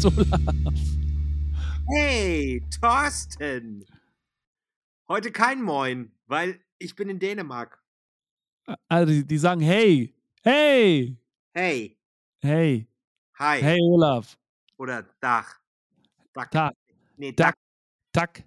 Servus, 0.00 0.26
Olaf. 0.32 0.54
Hey, 1.92 2.62
Thorsten. 2.80 3.84
Heute 5.08 5.32
kein 5.32 5.62
Moin, 5.62 6.12
weil 6.26 6.60
ich 6.78 6.94
bin 6.94 7.08
in 7.08 7.18
Dänemark. 7.18 7.82
Also, 8.88 9.12
die, 9.12 9.26
die 9.26 9.38
sagen, 9.38 9.60
hey, 9.60 10.14
hey, 10.42 11.16
Hey, 11.52 11.98
hey, 12.42 12.88
hi 13.38 13.60
hey, 13.60 13.78
Olaf. 13.82 14.38
oder 14.78 15.02
Dach. 15.20 15.58
Dach. 16.32 16.46
Tag, 16.50 16.74
Nee, 17.16 17.32
Dach. 17.32 17.52
Dach. 17.52 17.54
Tack. 18.12 18.44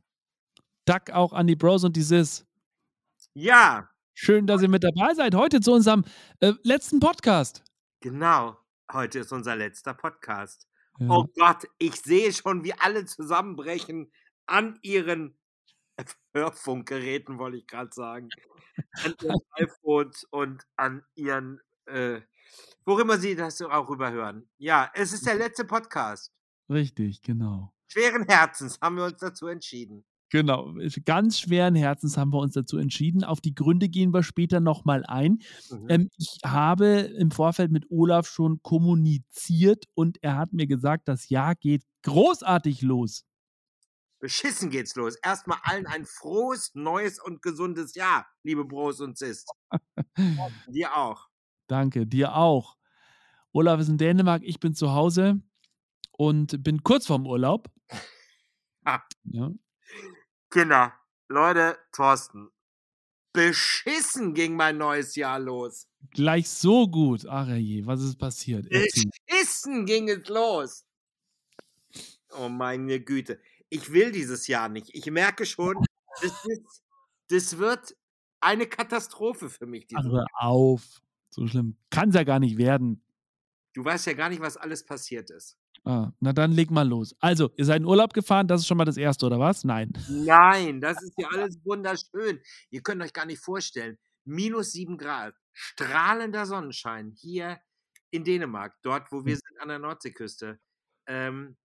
Tack 0.86 1.12
auch 1.12 1.34
an 1.34 1.48
die 1.48 1.56
Bros 1.56 1.84
und 1.84 1.96
die 1.96 2.02
Sis. 2.02 2.46
Ja, 3.34 3.90
Schön, 4.16 4.46
dass 4.48 4.62
ihr 4.62 4.70
mit 4.70 4.84
dabei 4.84 5.14
seid. 5.16 5.34
Heute 5.36 5.60
zu 5.60 5.74
unserem 5.74 6.04
äh, 6.40 6.54
letzten 6.64 7.00
Podcast. 7.00 7.64
genau. 8.00 8.58
Heute 8.92 9.20
ist 9.20 9.32
unser 9.32 9.56
letzter 9.56 9.94
Podcast. 9.96 10.68
Ja. 11.00 11.08
Oh 11.10 11.26
Gott, 11.36 11.68
ich 11.80 11.96
sehe 11.96 12.32
schon, 12.32 12.64
wie 12.64 12.74
alle 12.74 13.06
zusammenbrechen 13.06 14.12
an 14.46 14.78
ihren 14.82 15.38
Hörfunkgeräten, 16.36 17.38
wollte 17.38 17.58
ich 17.58 17.68
gerade 17.68 17.92
sagen. 17.94 18.30
An 19.04 19.16
ihren 19.22 19.40
iPhones 19.54 20.26
und 20.32 20.64
an 20.76 21.04
ihren, 21.16 21.60
äh, 21.86 22.22
worüber 22.86 23.18
sie 23.18 23.36
das 23.36 23.62
auch 23.62 23.90
überhören. 23.90 24.50
Ja, 24.58 24.92
es 24.94 25.14
ist 25.14 25.26
der 25.26 25.36
letzte 25.36 25.66
Podcast. 25.66 26.32
Richtig, 26.70 27.22
genau. 27.22 27.74
Schweren 27.88 28.26
Herzens 28.28 28.80
haben 28.82 28.98
wir 28.98 29.06
uns 29.06 29.18
dazu 29.18 29.48
entschieden. 29.48 30.06
Genau. 30.34 30.74
Ganz 31.06 31.40
schweren 31.40 31.76
Herzens 31.76 32.18
haben 32.18 32.34
wir 32.34 32.40
uns 32.40 32.56
dazu 32.56 32.80
entschieden. 32.80 33.24
Auf 33.24 33.40
die 33.40 33.54
Gründe 33.54 33.88
gehen 33.88 34.16
wir 34.16 34.24
später 34.24 34.60
nochmal 34.60 35.06
ein. 35.06 35.44
Mhm. 35.70 35.86
Ähm, 35.90 36.10
ich 36.18 36.40
habe 36.44 36.88
im 36.88 37.30
Vorfeld 37.30 37.72
mit 37.72 37.92
Olaf 37.92 38.28
schon 38.28 38.60
kommuniziert 38.64 39.86
und 39.94 40.18
er 40.24 40.38
hat 40.38 40.52
mir 40.52 40.66
gesagt, 40.66 41.08
das 41.08 41.30
Jahr 41.30 41.54
geht 41.54 41.84
großartig 42.02 42.82
los. 42.82 43.26
Beschissen 44.18 44.72
geht's 44.72 44.96
los. 44.96 45.18
Erstmal 45.22 45.60
allen 45.62 45.86
ein 45.86 46.04
frohes, 46.04 46.72
neues 46.74 47.22
und 47.22 47.44
gesundes 47.44 47.94
Jahr, 47.94 48.26
liebe 48.42 48.66
Bros 48.66 49.02
und 49.02 49.20
Sis. 49.20 49.46
Dir 50.68 50.98
auch. 50.98 51.30
Danke, 51.68 52.08
dir 52.08 52.36
auch. 52.36 52.76
Olaf 53.52 53.80
ist 53.80 53.90
in 53.90 54.00
Dänemark, 54.00 54.42
ich 54.44 54.60
bin 54.60 54.74
zu 54.74 54.94
Hause 54.94 55.44
und 56.12 56.64
bin 56.64 56.82
kurz 56.82 57.06
vorm 57.06 57.28
Urlaub. 57.28 57.70
Ah. 58.86 59.00
Ja. 59.24 59.50
Kinder, 60.54 60.94
Leute, 61.30 61.80
Thorsten. 61.92 62.52
Beschissen 63.34 64.36
ging 64.36 64.56
mein 64.56 64.78
neues 64.78 65.16
Jahr 65.16 65.40
los. 65.40 65.88
Gleich 66.12 66.48
so 66.48 66.88
gut. 66.88 67.26
Ach 67.26 67.48
je, 67.48 67.84
was 67.88 68.04
ist 68.04 68.18
passiert? 68.18 68.68
Erzähl. 68.70 69.10
Beschissen 69.26 69.88
ging 69.88 70.10
es 70.10 70.30
los. 70.30 70.86
Oh 72.38 72.50
meine 72.50 73.00
Güte. 73.00 73.42
Ich 73.70 73.92
will 73.92 74.12
dieses 74.12 74.46
Jahr 74.46 74.70
nicht. 74.70 74.94
Ich 74.94 75.10
merke 75.10 75.48
schon, 75.48 75.84
das, 76.22 76.46
ist, 76.46 76.84
das 77.30 77.58
wird 77.58 77.96
eine 78.40 78.68
Katastrophe 78.68 79.50
für 79.50 79.66
mich. 79.66 79.88
Hör 79.92 80.28
auf. 80.38 81.02
So 81.32 81.48
schlimm 81.48 81.78
kann 81.90 82.10
es 82.10 82.16
ja 82.16 82.24
gar 82.24 82.40
nicht 82.40 82.60
werden. 82.60 83.04
Du 83.74 83.84
weißt 83.84 84.06
ja 84.06 84.14
gar 84.14 84.30
nicht, 84.30 84.40
was 84.42 84.58
alles 84.58 84.86
passiert 84.86 85.32
ist. 85.32 85.58
Ah, 85.86 86.12
na 86.22 86.32
dann 86.32 86.52
leg 86.54 86.72
mal 86.72 86.88
los. 86.88 87.14
Also, 87.20 87.52
ihr 87.58 87.66
seid 87.66 87.82
in 87.82 87.86
Urlaub 87.86 88.14
gefahren, 88.14 88.48
das 88.48 88.62
ist 88.62 88.68
schon 88.68 88.78
mal 88.78 88.86
das 88.86 88.96
Erste, 88.98 89.26
oder 89.26 89.40
was? 89.40 89.64
Nein. 89.66 89.92
Nein, 90.06 90.82
das 90.82 91.02
ist 91.02 91.14
ja 91.18 91.28
alles 91.30 91.58
wunderschön. 91.64 92.42
Ihr 92.70 92.82
könnt 92.84 93.02
euch 93.02 93.14
gar 93.14 93.26
nicht 93.26 93.40
vorstellen. 93.40 93.98
Minus 94.26 94.72
sieben 94.74 94.98
Grad, 94.98 95.36
strahlender 95.54 96.46
Sonnenschein 96.46 97.12
hier 97.12 97.62
in 98.12 98.24
Dänemark, 98.24 98.76
dort, 98.82 99.12
wo 99.12 99.26
wir 99.26 99.36
Mhm. 99.36 99.38
sind 99.38 99.60
an 99.62 99.70
der 99.70 99.80
Nordseeküste. 99.80 100.60
Ähm, 101.08 101.58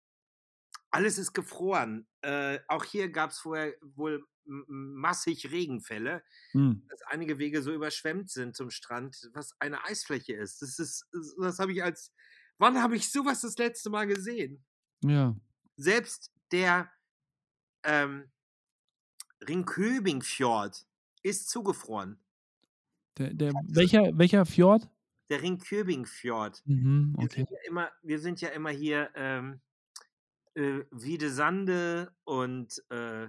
alles 0.91 1.19
ist 1.19 1.33
gefroren. 1.34 2.09
Äh, 2.22 2.60
auch 2.69 2.84
hier 2.84 3.10
gab 3.10 3.31
es 3.31 3.38
vorher 3.38 3.75
wohl 3.83 4.25
massig 4.44 5.50
Regenfälle, 5.50 6.22
Hm. 6.54 6.72
dass 6.88 7.03
einige 7.09 7.38
Wege 7.38 7.62
so 7.62 7.72
überschwemmt 7.72 8.31
sind 8.31 8.56
zum 8.56 8.71
Strand, 8.71 9.31
was 9.34 9.54
eine 9.60 9.84
Eisfläche 9.84 10.34
ist. 10.34 10.62
Das 10.62 10.78
ist, 10.78 11.06
das 11.41 11.59
habe 11.59 11.72
ich 11.72 11.83
als, 11.84 12.12
wann 12.59 12.83
habe 12.83 12.97
ich 12.97 13.11
sowas 13.11 13.41
das 13.41 13.56
letzte 13.59 13.91
Mal 13.91 14.06
gesehen? 14.06 14.65
Ja. 15.03 15.37
selbst 15.77 16.33
der 16.53 16.91
ähm, 17.84 18.31
Ringköbing-Fjord 19.47 20.87
ist 21.22 21.50
zugefroren. 21.50 22.19
Der, 23.19 23.33
der, 23.34 23.53
welcher, 23.69 24.16
welcher 24.16 24.47
Fjord? 24.47 24.89
Der 25.28 25.43
Ringköbing-Fjord. 25.43 26.62
Mhm, 26.66 27.15
Wir, 27.19 27.25
okay. 27.25 27.37
sind 27.37 27.50
ja 27.50 27.59
immer, 27.69 27.91
wir 28.03 28.19
sind 28.21 28.41
ja 28.41 28.49
immer 28.50 28.71
hier 28.71 29.11
ähm, 29.15 29.61
äh, 30.55 30.81
Wiedesande 30.91 32.15
und 32.25 32.83
äh, 32.91 33.28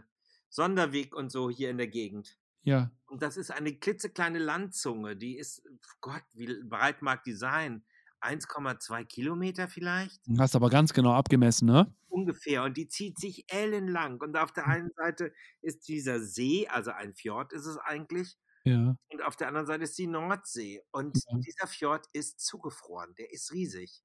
Sonderweg 0.50 1.16
und 1.16 1.32
so 1.32 1.50
hier 1.50 1.70
in 1.70 1.78
der 1.78 1.88
Gegend. 1.88 2.38
Ja. 2.64 2.92
Und 3.06 3.22
das 3.22 3.38
ist 3.38 3.52
eine 3.52 3.74
klitzekleine 3.76 4.40
Landzunge, 4.40 5.16
die 5.16 5.38
ist, 5.38 5.64
Gott, 6.02 6.24
wie 6.34 6.64
breit 6.64 7.02
mag 7.02 7.24
die 7.24 7.34
sein? 7.34 7.84
1,2 8.28 9.06
Kilometer 9.06 9.68
vielleicht? 9.70 10.22
Du 10.26 10.38
Hast 10.40 10.56
aber 10.56 10.70
ganz 10.70 10.94
genau 10.94 11.14
abgemessen, 11.14 11.66
ne? 11.68 11.94
ungefähr 12.10 12.64
und 12.64 12.78
die 12.78 12.88
zieht 12.88 13.20
sich 13.20 13.46
ellenlang. 13.52 14.20
Und 14.22 14.38
auf 14.38 14.52
der 14.54 14.68
Hm. 14.68 14.72
einen 14.72 14.90
Seite 14.96 15.34
ist 15.62 15.88
dieser 15.88 16.20
See, 16.22 16.68
also 16.68 16.92
ein 16.92 17.14
Fjord 17.14 17.54
ist 17.54 17.66
es 17.66 17.78
eigentlich, 17.78 18.38
Ja. 18.66 18.98
und 19.12 19.24
auf 19.24 19.36
der 19.38 19.48
anderen 19.50 19.68
Seite 19.68 19.84
ist 19.86 19.98
die 19.98 20.08
Nordsee. 20.08 20.84
Und 20.92 21.26
Ja. 21.30 21.48
dieser 21.48 21.68
Fjord 21.68 22.08
ist 22.14 22.40
zugefroren, 22.42 23.16
der 23.16 23.32
ist 23.34 23.52
riesig. 23.54 24.04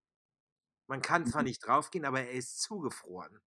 Man 0.88 1.02
kann 1.02 1.26
Mhm. 1.26 1.26
zwar 1.26 1.44
nicht 1.44 1.66
draufgehen, 1.66 2.04
aber 2.06 2.20
er 2.22 2.32
ist 2.32 2.60
zugefroren. 2.62 3.40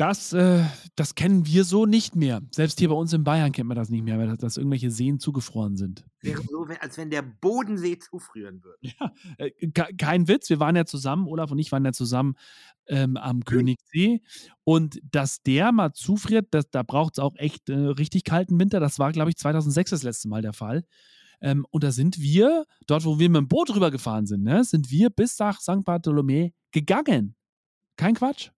Das, 0.00 0.32
äh, 0.32 0.64
das 0.96 1.14
kennen 1.14 1.44
wir 1.46 1.64
so 1.64 1.84
nicht 1.84 2.16
mehr. 2.16 2.40
Selbst 2.52 2.78
hier 2.78 2.88
bei 2.88 2.94
uns 2.94 3.12
in 3.12 3.22
Bayern 3.22 3.52
kennt 3.52 3.68
man 3.68 3.76
das 3.76 3.90
nicht 3.90 4.02
mehr, 4.02 4.18
weil 4.18 4.28
das, 4.28 4.38
dass 4.38 4.56
irgendwelche 4.56 4.90
Seen 4.90 5.18
zugefroren 5.18 5.76
sind. 5.76 6.06
Wäre 6.22 6.42
so, 6.42 6.66
als 6.80 6.96
wenn 6.96 7.10
der 7.10 7.20
Bodensee 7.20 7.98
zufrieren 7.98 8.62
würde. 8.64 8.78
Äh, 9.36 9.50
ke- 9.68 9.94
kein 9.98 10.26
Witz, 10.26 10.48
wir 10.48 10.58
waren 10.58 10.74
ja 10.74 10.86
zusammen, 10.86 11.26
Olaf 11.26 11.50
und 11.50 11.58
ich 11.58 11.70
waren 11.70 11.84
ja 11.84 11.92
zusammen 11.92 12.34
ähm, 12.86 13.18
am 13.18 13.44
Königssee. 13.44 14.22
Und 14.64 15.00
dass 15.04 15.42
der 15.42 15.70
mal 15.70 15.92
zufriert, 15.92 16.48
das, 16.52 16.70
da 16.70 16.82
braucht 16.82 17.14
es 17.14 17.18
auch 17.18 17.36
echt 17.36 17.68
äh, 17.68 17.74
richtig 17.74 18.24
kalten 18.24 18.58
Winter. 18.58 18.80
Das 18.80 18.98
war, 18.98 19.12
glaube 19.12 19.28
ich, 19.30 19.36
2006 19.36 19.90
das 19.90 20.02
letzte 20.02 20.28
Mal 20.28 20.40
der 20.40 20.54
Fall. 20.54 20.84
Ähm, 21.42 21.66
und 21.70 21.84
da 21.84 21.92
sind 21.92 22.18
wir, 22.18 22.64
dort 22.86 23.04
wo 23.04 23.18
wir 23.18 23.28
mit 23.28 23.38
dem 23.38 23.48
Boot 23.48 23.74
rübergefahren 23.74 24.24
sind, 24.26 24.44
ne, 24.44 24.64
sind 24.64 24.90
wir 24.90 25.10
bis 25.10 25.38
nach 25.38 25.60
St. 25.60 25.84
Bartholomä 25.84 26.52
gegangen. 26.72 27.34
Kein 27.96 28.14
Quatsch. 28.14 28.50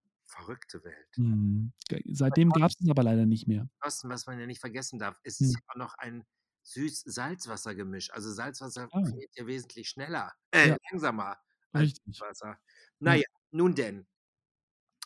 Verrückte 0.43 0.83
Welt. 0.83 1.17
Mhm. 1.17 1.73
Seitdem 2.11 2.49
gab 2.51 2.69
es 2.71 2.75
es 2.81 2.89
aber 2.89 3.03
leider 3.03 3.25
nicht 3.25 3.47
mehr. 3.47 3.67
Thorsten, 3.81 4.09
was 4.09 4.25
man 4.25 4.39
ja 4.39 4.45
nicht 4.47 4.59
vergessen 4.61 4.99
darf, 4.99 5.19
ist 5.23 5.39
Hm. 5.39 5.47
es 5.47 5.55
auch 5.67 5.75
noch 5.75 5.93
ein 5.97 6.25
Süß-Salzwasser-Gemisch. 6.63 8.11
Also 8.13 8.31
Salzwasser 8.31 8.87
Ah. 8.91 9.03
friert 9.03 9.31
ja 9.35 9.45
wesentlich 9.47 9.89
schneller, 9.89 10.31
äh, 10.51 10.69
Ja. 10.69 10.77
langsamer 10.91 11.37
als 11.73 11.91
Richtig. 11.91 12.19
Wasser. 12.19 12.57
Naja, 12.99 13.25
nun 13.51 13.75
denn. 13.75 14.07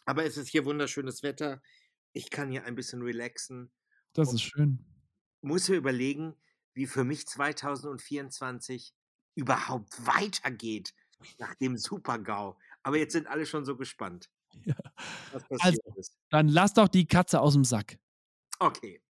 Aber 0.05 0.25
es 0.25 0.37
ist 0.37 0.49
hier 0.49 0.65
wunderschönes 0.65 1.21
Wetter. 1.23 1.61
Ich 2.13 2.29
kann 2.29 2.49
hier 2.49 2.63
ein 2.65 2.75
bisschen 2.75 3.01
relaxen. 3.01 3.71
Das 4.13 4.33
ist 4.33 4.41
schön. 4.43 4.79
Muss 5.41 5.69
mir 5.69 5.75
überlegen, 5.75 6.35
wie 6.73 6.87
für 6.87 7.03
mich 7.03 7.27
2024 7.27 8.93
überhaupt 9.35 10.05
weitergeht 10.05 10.93
nach 11.39 11.55
dem 11.55 11.77
Super-GAU. 11.77 12.57
Aber 12.83 12.97
jetzt 12.97 13.13
sind 13.13 13.27
alle 13.27 13.45
schon 13.45 13.65
so 13.65 13.75
gespannt, 13.77 14.29
Ja. 14.66 14.75
Also. 15.59 15.79
ist. 15.96 16.17
Dann 16.29 16.47
lass 16.49 16.73
doch 16.73 16.88
die 16.88 17.08
Katze 17.08 17.40
aus 17.41 17.53
dem 17.53 17.64
Sack. 17.66 17.97
Okay. 18.59 19.02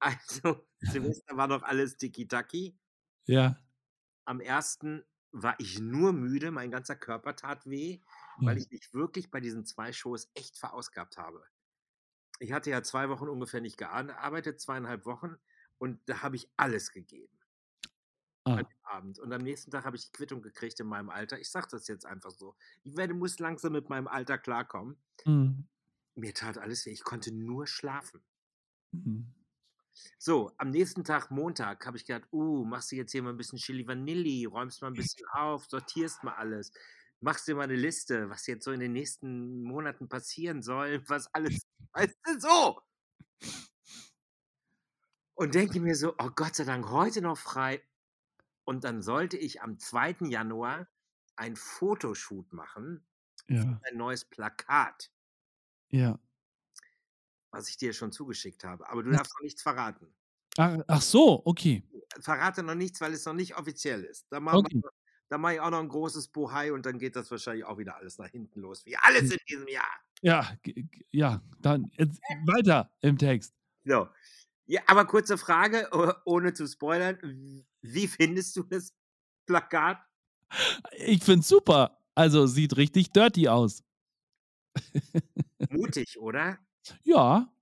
Also, 0.00 0.64
Silvester 0.78 1.36
war 1.36 1.48
noch 1.48 1.64
alles 1.64 1.96
tiki-taki. 1.96 2.78
Ja. 3.26 3.56
Am 4.26 4.40
ersten 4.40 5.04
war 5.32 5.56
ich 5.58 5.80
nur 5.80 6.12
müde, 6.12 6.52
mein 6.52 6.70
ganzer 6.70 6.94
Körper 6.94 7.34
tat 7.34 7.66
weh, 7.66 8.00
weil 8.36 8.56
Ja. 8.56 8.62
ich 8.62 8.70
mich 8.70 8.94
wirklich 8.94 9.30
bei 9.32 9.40
diesen 9.40 9.66
zwei 9.66 9.92
Shows 9.92 10.30
echt 10.34 10.56
verausgabt 10.56 11.16
habe. 11.18 11.44
Ich 12.38 12.52
hatte 12.52 12.70
ja 12.70 12.82
zwei 12.84 13.08
Wochen 13.08 13.28
ungefähr 13.28 13.60
nicht 13.60 13.76
gearbeitet, 13.76 14.60
zweieinhalb 14.60 15.04
Wochen, 15.04 15.36
und 15.78 16.00
da 16.08 16.22
habe 16.22 16.36
ich 16.36 16.48
alles 16.56 16.92
gegeben 16.92 17.37
Ah. 18.48 18.56
an 18.56 18.64
dem 18.64 18.84
Abend. 18.84 19.18
Und 19.18 19.32
am 19.32 19.42
nächsten 19.42 19.70
Tag 19.70 19.84
habe 19.84 19.96
ich 19.96 20.06
die 20.06 20.12
Quittung 20.12 20.42
gekriegt 20.42 20.80
in 20.80 20.86
meinem 20.86 21.10
Alter. 21.10 21.38
Ich 21.38 21.50
sage 21.50 21.68
das 21.70 21.88
jetzt 21.88 22.06
einfach 22.06 22.30
so. 22.30 22.54
Ich 22.82 22.96
werde, 22.96 23.14
muss 23.14 23.38
langsam 23.38 23.72
mit 23.72 23.88
meinem 23.88 24.08
Alter 24.08 24.38
klarkommen. 24.38 24.96
Mhm. 25.24 25.66
Mir 26.14 26.34
tat 26.34 26.58
alles 26.58 26.84
weh. 26.86 26.90
Ich 26.90 27.04
konnte 27.04 27.32
nur 27.32 27.66
schlafen. 27.66 28.20
Mhm. 28.92 29.32
So, 30.18 30.52
am 30.58 30.70
nächsten 30.70 31.04
Tag, 31.04 31.30
Montag, 31.30 31.84
habe 31.86 31.96
ich 31.96 32.06
gedacht, 32.06 32.28
uh, 32.32 32.64
machst 32.64 32.92
du 32.92 32.96
jetzt 32.96 33.12
hier 33.12 33.22
mal 33.22 33.30
ein 33.30 33.36
bisschen 33.36 33.58
Chili 33.58 33.86
Vanilli, 33.86 34.44
räumst 34.44 34.80
mal 34.82 34.88
ein 34.88 34.94
bisschen 34.94 35.26
auf, 35.32 35.66
sortierst 35.66 36.22
mal 36.22 36.34
alles, 36.34 36.72
machst 37.20 37.48
dir 37.48 37.56
mal 37.56 37.64
eine 37.64 37.76
Liste, 37.76 38.30
was 38.30 38.46
jetzt 38.46 38.64
so 38.64 38.72
in 38.72 38.80
den 38.80 38.92
nächsten 38.92 39.62
Monaten 39.62 40.08
passieren 40.08 40.62
soll, 40.62 41.02
was 41.08 41.32
alles, 41.34 41.66
weißt 41.92 42.16
du, 42.24 42.40
so. 42.40 42.80
Und 45.34 45.54
denke 45.54 45.80
mir 45.80 45.94
so, 45.94 46.14
oh 46.18 46.30
Gott 46.34 46.56
sei 46.56 46.64
Dank, 46.64 46.90
heute 46.90 47.22
noch 47.22 47.38
frei. 47.38 47.82
Und 48.68 48.84
dann 48.84 49.00
sollte 49.00 49.38
ich 49.38 49.62
am 49.62 49.78
2. 49.78 50.26
Januar 50.26 50.88
ein 51.36 51.56
Fotoshoot 51.56 52.52
machen 52.52 53.06
Ja. 53.48 53.80
ein 53.82 53.96
neues 53.98 54.26
Plakat, 54.26 55.10
Ja. 55.90 56.18
was 57.52 57.68
ich 57.68 57.76
dir 57.76 57.92
schon 57.92 58.12
zugeschickt 58.12 58.64
habe. 58.64 58.88
Aber 58.88 59.02
du 59.02 59.10
darfst 59.10 59.34
noch 59.34 59.42
nichts 59.42 59.62
verraten. 59.62 60.14
Ach 60.56 60.78
ach 60.88 61.02
so, 61.02 61.42
okay. 61.46 61.82
Verrate 62.20 62.62
noch 62.62 62.74
nichts, 62.74 63.00
weil 63.00 63.12
es 63.12 63.24
noch 63.24 63.34
nicht 63.34 63.56
offiziell 63.56 64.04
ist. 64.04 64.26
Da 64.30 64.40
machen 64.40 64.68
Okay. 64.68 64.82
mache 65.30 65.54
ich 65.54 65.60
auch 65.60 65.70
noch 65.70 65.80
'n 65.80 65.88
großes 65.88 66.28
Bohai 66.28 66.72
und 66.72 66.86
dann 66.86 66.98
geht 66.98 67.16
das 67.16 67.30
wahrscheinlich 67.30 67.64
auch 67.64 67.78
wieder 67.78 67.96
alles 67.96 68.18
nach 68.18 68.28
hinten 68.30 68.60
los, 68.60 68.86
wie 68.86 68.96
alles 68.96 69.30
Hm. 69.30 69.32
in 69.32 69.38
diesem 69.48 69.68
Jahr. 69.68 70.02
Ja, 70.22 70.56
ja, 71.12 71.42
dann 71.60 71.90
weiter 72.46 72.90
im 73.02 73.18
Text. 73.18 73.52
So. 73.84 74.08
Ja, 74.66 74.82
aber 74.86 75.06
kurze 75.06 75.38
Frage, 75.38 75.88
o 75.92 76.12
ohne 76.26 76.54
zu 76.54 76.66
spoilern. 76.68 77.66
Wie 77.94 78.06
findest 78.06 78.56
du 78.56 78.62
das 78.64 78.92
Plakat? 79.46 79.98
Ich 80.96 81.24
finde 81.24 81.40
es 81.40 81.48
super. 81.48 81.98
Also, 82.14 82.46
sieht 82.46 82.76
richtig 82.76 83.10
dirty 83.12 83.48
aus. 83.48 83.82
Mutig, 85.70 86.18
oder? 86.18 86.58
Ja. 87.04 87.52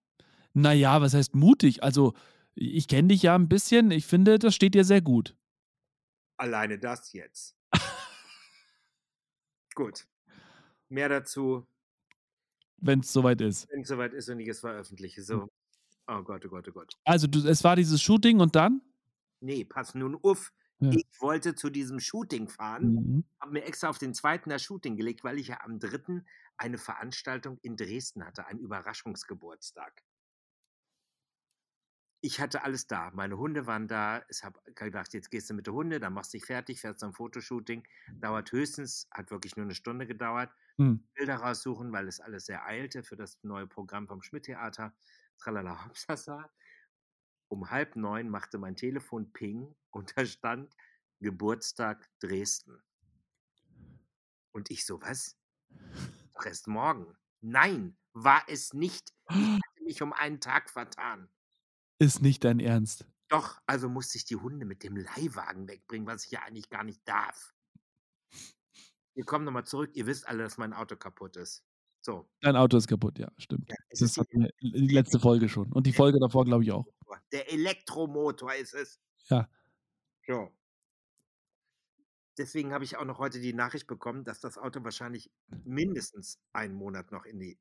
Na 0.55 0.73
ja, 0.73 1.01
was 1.01 1.15
heißt 1.15 1.35
mutig? 1.37 1.83
Also, 1.83 2.15
ich 2.55 2.89
kenne 2.89 3.09
dich 3.09 3.23
ja 3.23 3.35
'n 3.37 3.49
bisschen. 3.49 3.91
Ich 3.91 4.07
finde, 4.07 4.39
das 4.39 4.55
steht 4.55 4.75
dir 4.75 4.85
sehr 4.85 5.03
gut. 5.03 5.37
Alleine 6.39 6.79
das 6.79 7.13
jetzt. 7.13 7.57
Gut. 9.75 10.07
Mehr 10.89 11.09
dazu 11.09 11.67
Wenn's 12.79 13.13
soweit 13.13 13.41
ist. 13.41 13.69
wenn's 13.71 13.89
soweit 13.89 14.13
ist 14.13 14.29
und 14.29 14.41
ich 14.41 14.49
es 14.49 14.61
veröffentliche. 14.61 15.21
Hm. 15.21 15.25
So. 15.25 15.49
Oh 16.09 16.23
Gott, 16.23 16.45
oh 16.47 16.49
Gott, 16.49 16.69
oh 16.69 16.73
Gott. 16.73 16.93
Also, 17.05 17.27
du 17.27 17.47
es 17.49 17.65
war 17.65 17.77
dieses 17.77 18.01
Shooting 18.03 18.41
und 18.41 18.55
dann? 18.57 18.81
Ne, 19.43 19.65
pass 19.65 19.95
nun 19.95 20.19
auf. 20.23 20.53
Ja. 20.81 20.97
Ich 20.97 21.05
wollte 21.21 21.55
zu 21.55 21.71
diesem 21.71 22.01
Shooting 22.01 22.49
fahren, 22.49 22.95
Mhm. 22.95 23.27
habe 23.41 23.53
mir 23.53 23.65
extra 23.65 23.89
auf 23.89 23.99
den 23.99 24.15
2. 24.15 24.49
das 24.51 24.63
Shooting 24.63 24.97
gelegt, 24.97 25.25
weil 25.25 25.39
ich 25.39 25.49
ja 25.49 25.61
am 25.63 25.79
3. 25.79 26.25
eine 26.57 26.79
Veranstaltung 26.79 27.59
in 27.63 27.77
Dresden 27.77 28.25
hatte, 28.25 28.47
einen 28.47 28.61
Überraschungsgeburtstag. 28.61 30.03
Ich 32.25 32.41
hatte 32.41 32.63
alles 32.63 32.87
da. 32.87 33.11
Meine 33.15 33.37
Hunde 33.39 33.67
waren 33.67 33.89
da. 33.89 34.25
Ich 34.31 34.43
habe 34.43 34.61
gedacht, 34.75 35.13
jetzt 35.15 35.31
gehst 35.31 35.51
du 35.51 35.55
mit 35.55 35.67
den 35.67 35.75
Hunde, 35.75 36.01
dann 36.01 36.15
machst 36.15 36.33
dich 36.33 36.45
fertig, 36.47 36.81
fährst 36.81 37.01
zum 37.01 37.13
Fotoshooting. 37.13 37.87
Dauert 38.21 38.53
höchstens 38.53 39.07
hat 39.13 39.31
wirklich 39.31 39.57
nur 39.57 39.67
'ne 39.67 39.75
Stunde 39.75 40.07
gedauert. 40.07 40.53
Mhm. 40.79 41.07
Bilder 41.15 41.37
raussuchen, 41.37 41.93
weil 41.93 42.09
es 42.09 42.21
alles 42.21 42.47
sehr 42.47 42.67
eilte 42.67 43.03
für 43.05 43.17
das 43.17 43.39
neue 43.43 43.67
Programm 43.67 44.09
vom 44.09 44.23
Schmidt-Theater. 44.23 44.95
Tralala 45.39 45.85
Hopsasa. 45.89 46.51
Um 47.51 47.71
8:30 47.71 48.29
machte 48.29 48.59
mein 48.59 48.75
Telefon 48.77 49.33
Ping 49.33 49.77
und 49.91 50.17
da 50.17 50.27
stand: 50.27 50.75
„Geburtstag 51.21 52.09
Dresden.“ 52.19 52.83
Und 54.55 54.71
ich 54.71 54.87
so: 54.87 55.01
„Was? 55.03 55.37
Doch 56.35 56.47
erst 56.47 56.69
morgen.“ 56.69 57.17
Nein, 57.41 57.97
war 58.13 58.45
es 58.49 58.73
nicht. 58.75 59.11
Ich 59.11 59.17
hatte 59.67 59.85
mich 59.85 60.03
um 60.03 60.13
einen 60.13 60.41
Tag 60.41 60.71
vertan. 60.71 61.31
Ist 62.01 62.21
nicht 62.21 62.45
dein 62.45 62.61
Ernst. 62.61 63.07
Doch, 63.31 63.61
also 63.67 63.89
musste 63.89 64.19
ich 64.19 64.25
die 64.25 64.37
Hunde 64.37 64.65
mit 64.67 64.85
dem 64.85 64.97
Leihwagen 64.97 65.67
wegbringen, 65.69 66.07
was 66.07 66.25
ich 66.27 66.31
ja 66.31 66.43
eigentlich 66.43 66.69
gar 66.71 66.85
nicht 66.85 67.01
darf. 67.09 67.53
Wir 69.17 69.25
kommen 69.25 69.47
noch 69.47 69.53
mal 69.53 69.65
zurück. 69.65 69.93
Ihr 69.95 70.05
wisst 70.07 70.29
alle, 70.29 70.43
dass 70.43 70.59
mein 70.59 70.75
Auto 70.75 70.95
kaputt 70.97 71.37
ist. 71.37 71.65
So. 72.03 72.29
Dein 72.43 72.57
Auto 72.57 72.77
ist 72.77 72.87
kaputt, 72.89 73.19
ja, 73.19 73.29
stimmt. 73.39 73.71
Ja, 73.71 73.77
es 73.89 74.01
Das 74.01 74.17
ist 74.17 74.17
die 74.33 74.39
wir 74.39 74.51
die 74.61 74.95
letzte 74.95 75.19
Folge 75.19 75.49
schon 75.49 75.73
und 75.73 75.87
die 75.87 75.93
Folge 75.93 76.19
davor, 76.21 76.45
glaube 76.45 76.63
ich, 76.65 76.73
auch. 76.73 76.87
Der 77.33 77.53
Elektromotor 77.53 78.55
ist 78.55 78.75
es. 78.75 79.01
Ja. 79.29 79.49
So. 80.27 80.53
Deswegen 82.39 82.73
habe 82.73 82.85
ich 82.85 82.97
auch 82.97 83.05
noch 83.05 83.19
heute 83.19 83.41
die 83.41 83.55
Nachricht 83.55 83.87
bekommen, 83.87 84.25
dass 84.25 84.41
das 84.41 84.59
Auto 84.59 84.85
wahrscheinlich 84.85 85.31
mindestens 85.65 86.39
einen 86.53 86.75
Monat 86.75 87.11
noch 87.11 87.25
in 87.25 87.39
die 87.39 87.59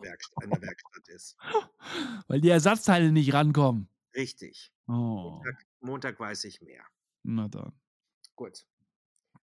Werkst 0.00 0.32
in 0.42 0.50
der 0.50 0.62
Werkstatt 0.62 1.08
ist. 1.08 1.36
Weil 2.28 2.40
die 2.40 2.48
Ersatzteile 2.48 3.12
nicht 3.12 3.32
rankommen. 3.34 3.88
Richtig. 4.14 4.72
Oh. 4.86 5.42
Montag 5.42 5.66
Montag 5.80 6.20
weiß 6.20 6.44
ich 6.44 6.60
mehr. 6.62 6.84
Na 7.22 7.48
dann. 7.48 7.72
Gut. 8.34 8.66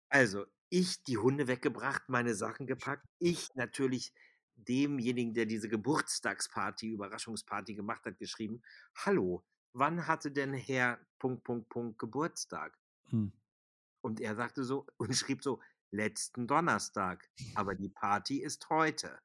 Also, 0.09 0.45
ich 0.69 1.03
die 1.03 1.17
Hunde 1.17 1.47
weggebracht, 1.47 2.03
meine 2.07 2.35
Sachen 2.35 2.67
gepackt. 2.67 3.05
Ich 3.19 3.47
natürlich 3.55 4.13
demjenigen, 4.55 5.33
der 5.33 5.45
diese 5.45 5.69
Geburtstagsparty, 5.69 6.89
Überraschungsparty 6.89 7.75
gemacht 7.75 8.05
hat, 8.05 8.17
geschrieben: 8.17 8.61
„Hallo, 8.95 9.43
wann 9.77 10.07
hatte 10.07 10.31
denn 10.31 10.53
Herr 10.53 10.99
Punkt, 11.19 11.43
Punkt, 11.43 11.69
Punkt 11.69 11.99
Geburtstag?“ 11.99 12.77
Mhm. 13.11 13.29
Und 14.01 14.19
er 14.21 14.35
sagte 14.35 14.63
so 14.63 14.87
und 14.97 15.15
schrieb 15.15 15.43
so: 15.43 15.61
„Letzten 15.91 16.47
Donnerstag, 16.47 17.29
aber 17.53 17.75
die 17.75 17.89
Party 17.89 18.41
ist 18.41 18.69
heute.“ 18.69 19.19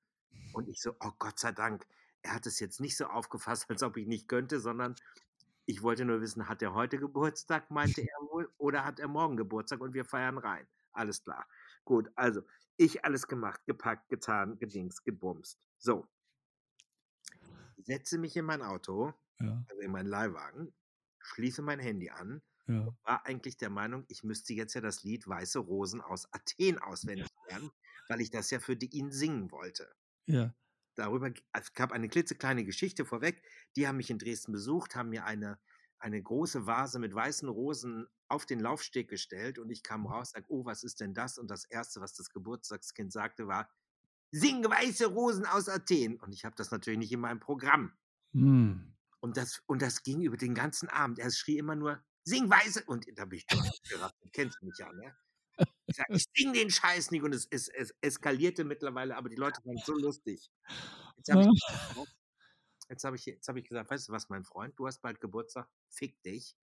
Und 0.52 0.68
ich 0.68 0.82
so: 0.82 0.96
„Oh, 1.00 1.12
Gott 1.18 1.38
sei 1.40 1.52
Dank.“ 1.52 1.86
Er 2.22 2.34
hat 2.34 2.46
es 2.46 2.60
jetzt 2.60 2.80
nicht 2.80 2.96
so 2.96 3.06
aufgefasst, 3.06 3.66
als 3.70 3.82
ob 3.82 3.96
ich 3.96 4.06
nicht 4.08 4.28
könnte, 4.28 4.60
sondern 4.60 4.96
ich 5.66 5.82
wollte 5.82 6.04
nur 6.06 6.20
wissen, 6.22 6.48
hat 6.48 6.62
er 6.62 6.74
heute 6.74 6.98
Geburtstag, 6.98 7.70
meinte 7.70 8.02
er 8.08 8.20
wohl, 8.30 8.52
oder 8.58 8.84
hat 8.84 9.00
er 9.00 9.08
morgen 9.08 9.36
Geburtstag 9.38 9.80
und 9.80 9.94
wir 9.94 10.04
feiern 10.06 10.38
rein. 10.38 10.68
Alles 10.92 11.22
klar. 11.24 11.46
Gut, 11.84 12.10
also, 12.16 12.42
ich 12.78 13.04
alles 13.04 13.28
gemacht, 13.28 13.66
gepackt, 13.66 14.08
getan, 14.10 14.58
gedingst, 14.58 15.04
gebumst. 15.04 15.60
So. 15.78 16.08
Setze 17.76 18.16
mich 18.16 18.34
in 18.36 18.46
mein 18.46 18.62
Auto, 18.62 19.12
Ja. 19.42 19.64
also 19.68 19.82
in 19.82 19.90
meinen 19.92 20.08
Leihwagen, 20.08 20.74
schließe 21.20 21.62
mein 21.62 21.80
Handy 21.80 22.10
an 22.10 22.42
Ja. 22.66 22.92
und 22.92 23.06
war 23.06 23.26
eigentlich 23.26 23.56
der 23.58 23.70
Meinung, 23.70 24.04
ich 24.08 24.24
müsste 24.24 24.54
jetzt 24.54 24.74
ja 24.74 24.80
das 24.80 25.02
Lied 25.04 25.26
„Weiße 25.28 25.58
Rosen“ 25.60 26.00
aus 26.00 26.28
Athen 26.32 26.78
auswendig 26.78 27.30
lernen, 27.48 27.70
weil 28.08 28.20
ich 28.20 28.30
das 28.30 28.50
ja 28.50 28.60
für 28.60 28.76
die 28.76 28.90
ihn 28.96 29.12
singen 29.12 29.50
wollte. 29.52 29.94
Ja. 30.26 30.54
Darüber 30.94 31.32
es 31.52 31.72
gab 31.74 31.92
eine 31.92 32.08
klitzekleine 32.08 32.64
Geschichte 32.64 33.04
vorweg. 33.04 33.42
Die 33.76 33.86
haben 33.88 33.96
mich 33.96 34.10
in 34.10 34.18
Dresden 34.18 34.52
besucht, 34.52 34.94
haben 34.94 35.10
mir 35.10 35.24
eine 35.24 35.58
eine 35.98 36.20
große 36.20 36.66
Vase 36.66 36.98
mit 36.98 37.14
weißen 37.14 37.48
Rosen 37.48 38.08
auf 38.28 38.44
den 38.44 38.58
Laufsteg 38.58 39.08
gestellt 39.08 39.58
und 39.60 39.70
ich 39.70 39.82
kam 39.84 40.04
raus, 40.06 40.30
sage: 40.30 40.46
„Oh, 40.48 40.64
was 40.64 40.82
ist 40.82 41.00
denn 41.00 41.14
das?“ 41.14 41.38
Und 41.38 41.48
das 41.50 41.64
Erste, 41.64 42.00
was 42.00 42.14
das 42.14 42.30
Geburtstagskind 42.30 43.12
sagte, 43.12 43.46
war: 43.46 43.70
„Sing 44.32 44.64
Weiße 44.64 45.06
Rosen 45.06 45.46
aus 45.46 45.68
Athen.“ 45.68 46.18
Und 46.20 46.32
ich 46.34 46.44
habe 46.44 46.56
das 46.56 46.70
natürlich 46.72 46.98
nicht 47.00 47.12
in 47.12 47.20
meinem 47.20 47.40
Programm. 47.40 47.98
Mhm. 48.34 48.92
Und 49.22 49.36
das 49.38 49.62
und 49.66 49.82
das 49.82 50.02
ging 50.02 50.22
über 50.22 50.36
den 50.36 50.54
ganzen 50.54 50.88
Abend. 50.88 51.18
Er 51.20 51.30
schrie 51.32 51.58
immer 51.58 51.76
nur: 51.76 52.04
„Sing 52.24 52.50
Weiße“ 52.50 52.84
und 52.86 53.06
da 53.16 53.24
bin 53.26 53.38
ich 53.38 53.46
ausgerastet. 53.50 54.32
Kennst 54.32 54.62
mich 54.62 54.78
ja, 54.78 54.92
ne? 54.92 55.16
Ich 55.88 55.96
sage: 55.96 56.10
„Ich 56.14 56.24
singe 56.36 56.54
den 56.54 56.70
Scheiß 56.70 57.10
nicht“ 57.12 57.22
und 57.24 57.34
es 57.34 57.46
es 57.50 57.68
es 57.68 57.94
eskalierte 58.02 58.64
mittlerweile, 58.64 59.16
aber 59.16 59.28
die 59.30 59.36
Leute 59.36 59.60
es 59.76 59.84
so 59.86 59.94
lustig. 59.98 60.50
Jetzt 61.16 61.30
habe 61.32 61.42
ich 61.42 61.50
jetzt 62.88 63.04
habe 63.04 63.16
ich 63.16 63.26
jetzt 63.26 63.48
habe 63.48 63.58
ich 63.60 63.68
gesagt: 63.68 63.90
„Weißt 63.90 64.08
du 64.08 64.12
was, 64.12 64.28
mein 64.28 64.44
Freund, 64.44 64.78
du 64.78 64.86
hast 64.86 65.00
bald 65.02 65.20
Geburtstag, 65.20 65.68
fick 65.88 66.20
dich.“ 66.22 66.56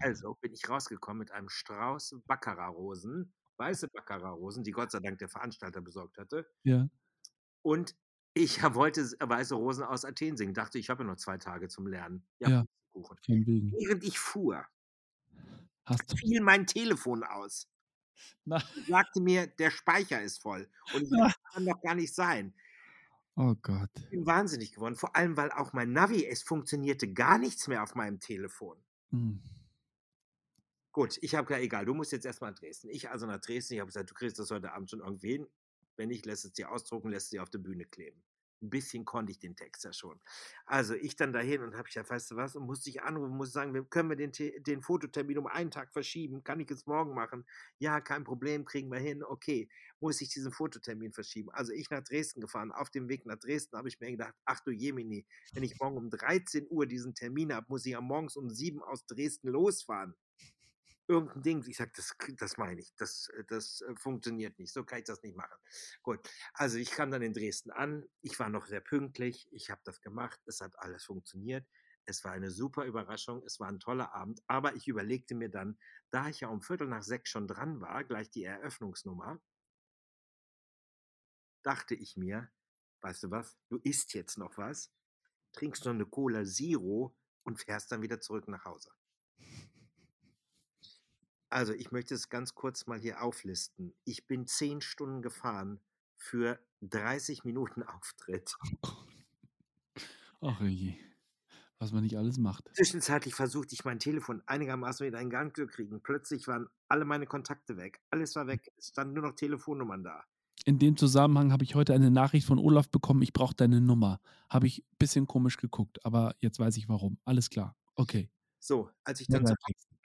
Also 0.00 0.34
bin 0.40 0.52
ich 0.54 0.68
rausgekommen 0.68 1.18
mit 1.20 1.32
einem 1.32 1.48
Strauß 1.48 2.16
Baccarat-Rosen, 2.26 3.34
weiße 3.58 3.88
Baccarat-Rosen, 3.88 4.64
die 4.64 4.72
Gott 4.72 4.92
sei 4.92 5.00
Dank 5.00 5.18
der 5.18 5.28
Veranstalter 5.28 5.80
besorgt 5.82 6.18
hatte. 6.18 6.48
Ja. 6.64 6.88
Und 7.62 7.96
ich 8.38 8.62
wollte 8.74 9.00
s 9.02 9.16
„Weiße 9.20 9.54
Rosen“ 9.54 9.84
aus 9.84 10.04
Athen 10.04 10.36
singen. 10.36 10.54
Dachte, 10.54 10.78
ich 10.78 10.90
habe 10.90 11.02
ja 11.04 11.08
noch 11.10 11.16
2 11.16 11.38
Tage 11.38 11.68
zum 11.68 11.86
Lernen. 11.86 12.26
Ja, 12.40 12.48
Ja. 12.48 12.64
Während 13.70 14.04
ich 14.04 14.18
fuhr 14.18 14.66
fiel 16.16 16.40
mein 16.42 16.66
Telefon 16.66 17.22
aus. 17.24 17.68
Und 18.74 18.86
sagte 18.86 19.20
mir, 19.20 19.46
der 19.46 19.70
Speicher 19.70 20.22
ist 20.22 20.40
voll. 20.42 20.70
Und 20.90 21.02
ich 21.02 21.08
sage: 21.10 21.22
„Das 21.24 21.34
kann 21.54 21.66
doch 21.66 21.80
gar 21.82 21.94
nicht 21.94 22.14
sein.“ 22.14 22.54
Oh 23.38 23.54
Gott. 23.62 24.02
Ich 24.02 24.08
bin 24.08 24.26
wahnsinnig 24.26 24.72
geworden, 24.72 24.96
vor 24.96 25.14
allem, 25.14 25.36
weil 25.36 25.52
auch 25.52 25.72
mein 25.72 25.92
Navi 25.92 26.26
es 26.26 26.42
funktionierte 26.42 27.12
gar 27.12 27.38
nichts 27.38 27.68
mehr 27.68 27.82
auf 27.84 27.94
meinem 27.94 28.18
Telefon. 28.18 28.82
Mhm. 29.12 29.42
Gut, 30.92 31.18
ich 31.22 31.34
habe 31.34 31.46
gesagt: 31.46 31.64
„Egal, 31.64 31.84
du 31.86 31.94
musst 31.94 32.12
jetzt 32.12 32.26
erst 32.26 32.40
mal 32.42 32.50
nach 32.50 32.58
Dresden.“ 32.58 32.88
Ich 32.90 33.08
also 33.10 33.26
nach 33.26 33.40
Dresden. 33.40 33.74
Ich 33.74 33.80
habe 33.80 33.88
gesagt: 33.88 34.10
„Du 34.10 34.14
kriegst 34.14 34.38
das 34.38 34.50
heute 34.50 34.72
Abend 34.72 34.90
schon 34.90 35.00
irgendwie 35.00 35.32
hin. 35.32 35.46
Wenn 35.96 36.08
nicht, 36.08 36.26
lässt 36.26 36.44
es 36.44 36.52
dir 36.52 36.70
ausdrucken, 36.70 37.08
lässt 37.10 37.26
es 37.26 37.30
dir 37.30 37.42
auf 37.42 37.50
der 37.50 37.58
Bühne 37.58 37.84
kleben.“ 37.84 38.22
'N 38.62 38.70
bisschen 38.70 39.04
konnte 39.04 39.30
ich 39.32 39.38
den 39.38 39.56
Text 39.56 39.84
ja 39.84 39.92
schon. 39.92 40.20
Also, 40.66 40.94
ich 40.94 41.16
dann 41.16 41.32
dahin 41.32 41.62
und 41.62 41.74
habe 41.74 41.84
gesagt: 41.84 42.10
„Weißt 42.10 42.30
du 42.32 42.36
was?“ 42.36 42.56
Und 42.56 42.66
musste 42.66 42.90
ich 42.90 43.02
anrufen, 43.02 43.36
musste 43.36 43.52
sagen: 43.54 43.74
„Wir 43.74 43.84
können 43.84 44.08
wir 44.10 44.16
den 44.16 44.32
den 44.62 44.82
Fototermin 44.82 45.38
um 45.38 45.46
einen 45.46 45.70
Tag 45.70 45.92
verschieben? 45.92 46.42
Kann 46.44 46.60
ich 46.60 46.70
es 46.70 46.86
morgen 46.86 47.14
machen?“ 47.14 47.44
„Ja, 47.78 48.00
kein 48.00 48.24
Problem, 48.24 48.64
kriegen 48.64 48.90
wir 48.90 48.98
hin.“ 48.98 49.22
Okay, 49.24 49.68
muss 50.00 50.20
ich 50.20 50.30
diesen 50.30 50.52
Fototermin 50.52 51.12
verschieben. 51.12 51.50
Also, 51.52 51.72
ich 51.72 51.90
nach 51.90 52.02
Dresden 52.02 52.40
gefahren. 52.40 52.72
Auf 52.72 52.90
dem 52.90 53.08
Weg 53.08 53.26
nach 53.26 53.38
Dresden 53.38 53.76
habe 53.76 53.88
ich 53.88 54.00
mir 54.00 54.10
gedacht: 54.10 54.34
„Ach 54.44 54.60
du 54.60 54.70
Jemine, 54.72 55.24
wenn 55.54 55.62
ich 55.62 55.78
morgen 55.80 55.96
um 55.96 56.10
13:00 56.10 56.86
diesen 56.86 57.14
Termin 57.14 57.52
habe, 57.54 57.66
muss 57.68 57.86
ich 57.86 57.92
ja 57.92 58.00
morgens 58.00 58.36
um 58.36 58.50
7 58.50 58.82
aus 58.82 59.06
Dresden 59.06 59.48
losfahren.“ 59.48 60.14
Irgend 61.10 61.34
'n 61.36 61.42
Ding. 61.42 61.64
Ich 61.66 61.78
sage: 61.78 61.90
„Das 61.96 62.14
das 62.36 62.56
mache 62.58 62.74
ich. 62.74 62.94
Das 62.96 63.28
äh, 63.30 63.42
das, 63.48 63.80
äh, 63.80 63.94
funktioniert 63.96 64.58
nicht. 64.58 64.72
So 64.74 64.84
kann 64.84 64.98
ich 64.98 65.04
das 65.06 65.22
nicht 65.22 65.36
machen.“ 65.36 65.56
Gut, 66.02 66.28
also, 66.52 66.76
ich 66.76 66.90
kam 66.90 67.10
dann 67.10 67.22
in 67.22 67.32
Dresden 67.32 67.70
an. 67.70 68.04
Ich 68.20 68.38
war 68.38 68.50
noch 68.50 68.66
sehr 68.66 68.80
pünktlich. 68.82 69.48
Ich 69.50 69.70
habe 69.70 69.80
das 69.84 70.02
gemacht. 70.02 70.38
Es 70.46 70.60
hat 70.60 70.78
alles 70.78 71.04
funktioniert. 71.04 71.66
Es 72.04 72.24
war 72.24 72.32
eine 72.32 72.50
super 72.50 72.84
Überraschung. 72.84 73.42
Es 73.46 73.58
war 73.58 73.70
'n 73.70 73.80
toller 73.80 74.14
Abend. 74.14 74.42
Aber 74.48 74.74
ich 74.76 74.86
überlegte 74.86 75.34
mir 75.34 75.48
dann, 75.48 75.78
da 76.10 76.28
ich 76.28 76.40
ja 76.40 76.48
um 76.48 76.60
5:45 76.60 77.26
schon 77.30 77.48
dran 77.48 77.80
war, 77.80 78.04
gleich 78.04 78.30
die 78.30 78.44
Eröffnungsnummer 78.44 79.40
dachte 81.66 81.94
ich 81.94 82.16
mir, 82.16 82.50
weißt 83.00 83.24
du 83.24 83.30
was, 83.30 83.58
du 83.68 83.78
isst 83.82 84.14
jetzt 84.14 84.38
noch 84.38 84.56
was, 84.58 84.92
trinkst 85.52 85.84
noch 85.86 85.92
eine 85.94 86.06
Cola 86.06 86.44
Zero 86.44 87.16
und 87.44 87.60
fährst 87.60 87.92
dann 87.92 88.02
wieder 88.02 88.20
zurück 88.20 88.48
nach 88.48 88.64
Hause. 88.66 88.90
Also, 91.50 91.72
ich 91.72 91.90
möchte 91.90 92.14
es 92.14 92.28
ganz 92.28 92.54
kurz 92.54 92.86
mal 92.86 92.98
hier 92.98 93.22
auflisten. 93.22 93.94
Ich 94.04 94.26
bin 94.26 94.46
10 94.46 94.80
Stunden 94.80 95.22
gefahren 95.22 95.80
für 96.16 96.58
30 96.82 97.44
Minuten 97.44 97.82
Auftritt. 97.84 98.56
Ach 100.40 100.60
je, 100.60 100.94
was 101.78 101.92
man 101.92 102.02
nicht 102.02 102.16
alles 102.16 102.38
macht. 102.38 102.68
Zwischenzeitlich 102.74 103.34
versuchte 103.34 103.74
ich 103.74 103.84
mein 103.84 103.98
Telefon 103.98 104.42
einigermaßen 104.46 105.06
wieder 105.06 105.20
in 105.20 105.30
Gang 105.30 105.54
zu 105.56 105.66
kriegen. 105.66 106.00
Plötzlich 106.02 106.46
waren 106.48 106.68
alle 106.88 107.04
meine 107.04 107.26
Kontakte 107.26 107.76
weg. 107.76 108.00
Alles 108.10 108.36
war 108.36 108.46
weg. 108.46 108.70
Es 108.76 108.88
standen 108.88 109.14
nur 109.14 109.24
noch 109.24 109.34
Telefonnummern 109.34 110.04
da. 110.04 110.24
In 110.64 110.78
dem 110.78 110.96
Zusammenhang 110.96 111.52
habe 111.52 111.64
ich 111.64 111.74
heute 111.74 111.94
eine 111.94 112.10
Nachricht 112.10 112.46
von 112.46 112.58
Olaf 112.58 112.90
bekommen, 112.90 113.22
ich 113.22 113.32
brauche 113.32 113.54
deine 113.54 113.80
Nummer. 113.80 114.20
Habe 114.50 114.66
ich 114.66 114.80
ein 114.80 114.96
bisschen 114.98 115.26
komisch 115.26 115.56
geguckt, 115.56 116.04
aber 116.04 116.34
jetzt 116.40 116.58
weiß 116.58 116.76
ich 116.76 116.88
warum. 116.88 117.18
Alles 117.24 117.48
klar. 117.48 117.76
Okay. 117.94 118.28
So, 118.58 118.90
als 119.04 119.20
ich 119.20 119.28
dann, 119.28 119.46
zu, 119.46 119.54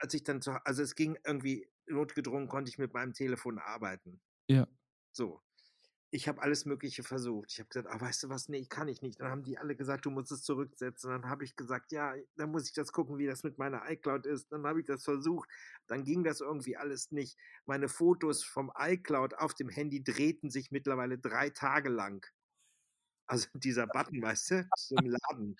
als 0.03 0.13
ich 0.13 0.23
dann 0.23 0.41
zu, 0.41 0.51
also 0.65 0.83
es 0.83 0.95
ging 0.95 1.17
irgendwie 1.25 1.67
notgedrungen, 1.87 2.47
konnte 2.47 2.69
ich 2.69 2.77
mit 2.77 2.93
meinem 2.93 3.13
Telefon 3.13 3.57
arbeiten. 3.57 4.21
Ja. 4.47 4.67
So 5.11 5.41
ich 6.13 6.27
habe 6.27 6.43
alles 6.43 6.65
Mögliche 6.65 7.01
versucht. 7.01 7.51
Ich 7.51 7.59
habe 7.59 7.69
gesagt, 7.69 7.87
ah, 7.89 7.99
weißt 7.99 8.21
du 8.21 8.29
was, 8.29 8.47
nee, 8.47 8.67
kann 8.67 8.87
ich 8.87 9.01
nicht. 9.01 9.19
Dann 9.19 9.31
haben 9.31 9.43
die 9.43 9.57
alle 9.57 9.75
gesagt, 9.75 10.05
du 10.05 10.11
musst 10.11 10.31
es 10.31 10.43
zurücksetzen. 10.43 11.09
Dann 11.09 11.27
habe 11.27 11.43
ich 11.43 11.55
gesagt, 11.55 11.91
ja, 11.91 12.13
dann 12.35 12.51
muss 12.51 12.67
ich 12.67 12.73
das 12.73 12.91
gucken, 12.91 13.17
wie 13.17 13.25
das 13.25 13.41
mit 13.41 13.57
meiner 13.57 13.89
iCloud 13.89 14.27
ist. 14.27 14.51
Dann 14.51 14.63
habe 14.67 14.81
ich 14.81 14.85
das 14.85 15.03
versucht. 15.03 15.49
Dann 15.87 16.03
ging 16.03 16.23
das 16.23 16.39
irgendwie 16.39 16.77
alles 16.77 17.11
nicht. 17.11 17.35
Meine 17.65 17.89
Fotos 17.89 18.43
vom 18.43 18.71
iCloud 18.77 19.33
auf 19.33 19.55
dem 19.55 19.69
Handy 19.69 20.03
drehten 20.03 20.51
sich 20.51 20.69
mittlerweile 20.69 21.17
drei 21.17 21.49
Tage 21.49 21.89
lang. 21.89 22.23
Also 23.25 23.47
dieser 23.55 23.87
Button, 23.87 24.21
weißt 24.21 24.51
du, 24.51 24.69
zum 24.77 25.07
Laden. 25.07 25.55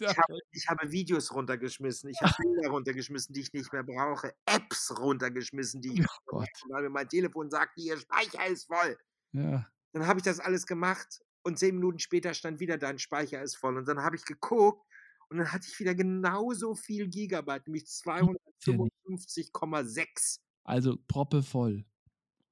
Ich 0.00 0.16
habe, 0.16 0.38
ich 0.50 0.68
habe, 0.68 0.90
Videos 0.90 1.32
runtergeschmissen, 1.32 2.10
ich 2.10 2.20
habe 2.20 2.32
Bilder 2.42 2.70
runtergeschmissen, 2.70 3.34
die 3.34 3.40
ich 3.40 3.52
nicht 3.52 3.72
mehr 3.72 3.84
brauche, 3.84 4.34
Apps 4.46 4.92
runtergeschmissen, 4.98 5.80
die 5.80 6.00
ich 6.00 6.06
oh 6.30 6.42
weil 6.68 6.82
mir 6.82 6.90
mein 6.90 7.08
Telefon 7.08 7.50
sagt, 7.50 7.76
ihr 7.76 7.98
Speicher 7.98 8.46
ist 8.46 8.66
voll. 8.66 8.98
Ja. 9.32 9.66
Dann 9.92 10.06
habe 10.06 10.18
ich 10.18 10.24
das 10.24 10.40
alles 10.40 10.66
gemacht 10.66 11.22
und 11.42 11.58
zehn 11.58 11.74
Minuten 11.74 11.98
später 11.98 12.32
stand 12.34 12.60
wieder 12.60 12.76
dein 12.78 12.98
Speicher 12.98 13.42
ist 13.42 13.56
voll. 13.56 13.76
Und 13.76 13.88
dann 13.88 14.02
habe 14.02 14.16
ich 14.16 14.24
geguckt 14.24 14.86
und 15.28 15.38
dann 15.38 15.52
hatte 15.52 15.66
ich 15.68 15.78
wieder 15.78 15.94
genauso 15.94 16.74
viel 16.74 17.08
Gigabyte, 17.08 17.66
nämlich 17.66 17.84
255,6. 17.84 20.40
Also 20.64 20.96
proppe 21.06 21.42
voll. 21.42 21.84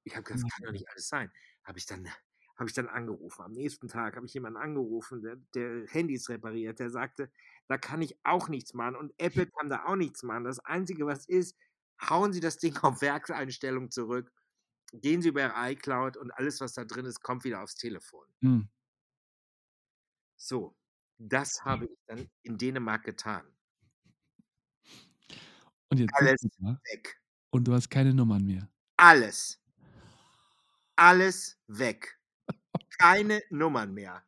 Ich 0.04 0.14
habe 0.14 0.24
gesagt, 0.24 0.44
das 0.44 0.52
kann 0.52 0.66
doch 0.66 0.72
nicht 0.72 0.86
alles 0.88 1.08
sein. 1.08 1.32
Habe 1.64 1.78
ich 1.78 1.86
dann 1.86 2.06
habe 2.56 2.68
ich 2.68 2.74
dann 2.74 2.88
angerufen. 2.88 3.42
Am 3.42 3.52
nächsten 3.52 3.88
Tag 3.88 4.16
habe 4.16 4.26
ich 4.26 4.34
jemanden 4.34 4.58
angerufen, 4.58 5.22
der, 5.22 5.36
der 5.54 5.86
Handys 5.88 6.28
repariert, 6.28 6.78
der 6.78 6.90
sagte, 6.90 7.30
da 7.68 7.78
kann 7.78 8.02
ich 8.02 8.18
auch 8.24 8.48
nichts 8.48 8.74
machen 8.74 8.96
und 8.96 9.12
Apple 9.18 9.46
kann 9.58 9.68
da 9.68 9.84
auch 9.84 9.96
nichts 9.96 10.22
machen. 10.22 10.44
Das 10.44 10.60
Einzige, 10.60 11.06
was 11.06 11.26
ist, 11.26 11.56
hauen 12.08 12.32
Sie 12.32 12.40
das 12.40 12.58
Ding 12.58 12.76
auf 12.82 13.02
Werkseinstellung 13.02 13.90
zurück 13.90 14.30
gehen 14.92 15.22
Sie 15.22 15.28
über 15.28 15.52
iCloud 15.56 16.16
und 16.16 16.30
alles, 16.32 16.60
was 16.60 16.74
da 16.74 16.84
drin 16.84 17.06
ist, 17.06 17.22
kommt 17.22 17.44
wieder 17.44 17.62
aufs 17.62 17.74
Telefon. 17.74 18.26
Mhm. 18.40 18.68
So, 20.36 20.76
das 21.18 21.64
habe 21.64 21.86
ich 21.86 21.98
dann 22.06 22.30
in 22.42 22.58
Dänemark 22.58 23.04
getan. 23.04 23.46
Und 25.88 25.98
jetzt 25.98 26.14
alles 26.14 26.42
weg. 26.42 27.20
Und 27.50 27.64
du 27.64 27.72
hast 27.72 27.88
keine 27.88 28.12
Nummern 28.12 28.44
mehr. 28.44 28.68
Alles. 28.96 29.60
Alles 30.96 31.58
weg. 31.66 32.15
Keine 32.98 33.42
Nummern 33.50 33.92
mehr. 33.92 34.24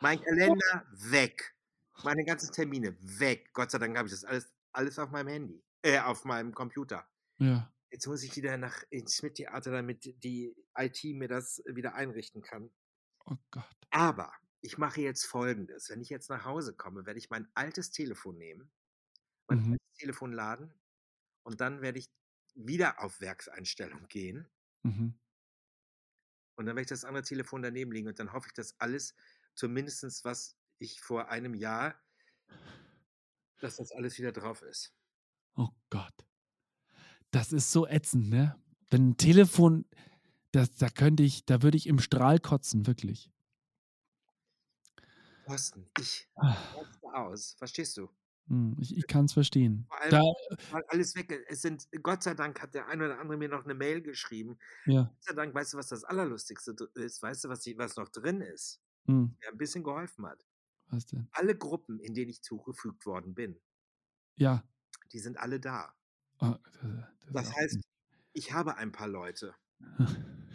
Mein 0.00 0.20
Kalender 0.20 0.86
weg. 0.90 1.54
Meine 2.04 2.24
ganzen 2.24 2.52
Termine 2.52 2.96
weg. 3.00 3.52
Gott 3.52 3.70
sei 3.70 3.78
Dank 3.78 3.96
habe 3.96 4.08
ich 4.08 4.14
das 4.14 4.24
alles, 4.24 4.52
alles 4.72 4.98
auf 4.98 5.10
meinem 5.10 5.28
Handy, 5.28 5.62
äh, 5.82 5.98
auf 6.00 6.24
meinem 6.24 6.54
Computer. 6.54 7.08
Ja. 7.38 7.72
Jetzt 7.90 8.06
muss 8.06 8.22
ich 8.22 8.36
wieder 8.36 8.56
nach 8.56 8.82
ins 8.90 9.16
Schmidt-Theater, 9.16 9.70
damit 9.70 10.04
die 10.22 10.54
IT 10.76 11.04
mir 11.04 11.28
das 11.28 11.62
wieder 11.66 11.94
einrichten 11.94 12.42
kann. 12.42 12.70
Oh 13.24 13.36
Gott. 13.50 13.64
Aber 13.90 14.32
ich 14.60 14.78
mache 14.78 15.00
jetzt 15.00 15.24
folgendes. 15.24 15.88
Wenn 15.88 16.00
ich 16.00 16.10
jetzt 16.10 16.28
nach 16.28 16.44
Hause 16.44 16.74
komme, 16.74 17.06
werde 17.06 17.18
ich 17.18 17.30
mein 17.30 17.48
altes 17.54 17.90
Telefon 17.90 18.36
nehmen, 18.36 18.70
mein 19.48 19.60
mhm. 19.60 19.72
altes 19.72 19.98
Telefon 19.98 20.32
laden 20.32 20.74
und 21.44 21.60
dann 21.60 21.80
werde 21.80 21.98
ich 21.98 22.10
wieder 22.54 23.02
auf 23.02 23.20
Werkseinstellung 23.20 24.08
gehen. 24.08 24.48
Mhm. 24.82 25.18
Und 26.56 26.66
dann 26.66 26.74
werde 26.76 26.82
ich 26.82 26.88
das 26.88 27.04
andere 27.04 27.22
Telefon 27.22 27.62
daneben 27.62 27.92
liegen 27.92 28.08
und 28.08 28.18
dann 28.18 28.32
hoffe 28.32 28.48
ich, 28.48 28.54
dass 28.54 28.78
alles, 28.80 29.14
zumindest 29.54 30.24
was 30.24 30.56
ich 30.78 31.00
vor 31.00 31.28
einem 31.28 31.54
Jahr, 31.54 31.94
dass 33.60 33.76
das 33.76 33.92
alles 33.92 34.18
wieder 34.18 34.32
drauf 34.32 34.62
ist. 34.62 34.94
Oh 35.54 35.68
Gott. 35.90 36.26
Das 37.30 37.52
ist 37.52 37.72
so 37.72 37.86
ätzend, 37.86 38.28
ne? 38.30 38.56
Wenn 38.88 39.10
ein 39.10 39.16
Telefon, 39.16 39.84
das, 40.52 40.70
da 40.76 40.88
könnte 40.88 41.22
ich, 41.22 41.44
da 41.44 41.62
würde 41.62 41.76
ich 41.76 41.86
im 41.86 41.98
Strahl 41.98 42.38
kotzen, 42.38 42.86
wirklich. 42.86 43.30
Thorsten, 45.44 45.88
ich 45.98 46.28
ah. 46.36 46.56
aus, 47.02 47.54
verstehst 47.58 47.96
du? 47.96 48.10
Hm, 48.48 48.76
ich, 48.78 48.96
ich 48.96 49.06
kann 49.06 49.24
es 49.24 49.32
verstehen. 49.32 49.86
Vor 49.88 50.00
allem, 50.00 50.10
da, 50.10 50.22
weil 50.70 50.84
alles 50.88 51.14
weg. 51.16 51.44
Es 51.48 51.62
sind, 51.62 51.88
Gott 52.02 52.22
sei 52.22 52.34
Dank 52.34 52.62
hat 52.62 52.74
der 52.74 52.86
ein 52.86 53.02
oder 53.02 53.18
andere 53.18 53.36
mir 53.36 53.48
noch 53.48 53.64
eine 53.64 53.74
Mail 53.74 54.00
geschrieben. 54.02 54.58
Ja. 54.84 55.02
Gott 55.02 55.24
sei 55.24 55.34
Dank, 55.34 55.54
weißt 55.54 55.74
du, 55.74 55.78
was 55.78 55.88
das 55.88 56.04
Allerlustigste 56.04 56.76
ist? 56.94 57.22
Weißt 57.22 57.44
du, 57.44 57.48
was, 57.48 57.66
was 57.66 57.96
noch 57.96 58.08
drin 58.08 58.40
ist? 58.40 58.80
Hm. 59.06 59.36
Der 59.42 59.50
ein 59.50 59.58
bisschen 59.58 59.82
geholfen 59.82 60.26
hat. 60.26 60.46
Was 60.88 61.06
denn? 61.06 61.28
Alle 61.32 61.56
Gruppen, 61.56 61.98
in 61.98 62.14
denen 62.14 62.30
ich 62.30 62.42
zugefügt 62.42 63.04
worden 63.06 63.34
bin. 63.34 63.58
Ja. 64.36 64.62
Die 65.12 65.18
sind 65.18 65.38
alle 65.38 65.58
da. 65.58 65.92
Oh, 66.38 66.54
das, 67.32 67.48
das 67.48 67.56
heißt, 67.56 67.80
ich 68.32 68.52
habe 68.52 68.76
ein 68.76 68.92
paar 68.92 69.08
Leute. 69.08 69.54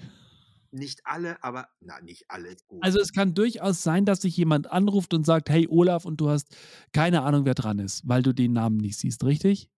Nicht 0.72 1.06
alle, 1.06 1.44
aber 1.44 1.68
na, 1.82 2.00
nicht 2.00 2.30
alle. 2.30 2.56
Gut. 2.68 2.82
Also 2.82 3.00
es 3.00 3.12
kann 3.12 3.34
durchaus 3.34 3.84
sein, 3.84 4.06
dass 4.06 4.22
sich 4.22 4.38
jemand 4.38 4.72
anruft 4.72 5.14
und 5.14 5.26
sagt, 5.26 5.50
hey 5.50 5.68
Olaf, 5.70 6.06
und 6.06 6.22
du 6.22 6.30
hast 6.30 6.56
keine 6.94 7.24
Ahnung, 7.24 7.46
wer 7.46 7.56
dran 7.56 7.80
ist, 7.80 8.08
weil 8.08 8.24
du 8.24 8.34
den 8.34 8.54
Namen 8.54 8.78
nicht 8.78 8.98
siehst, 8.98 9.24
richtig? 9.26 9.70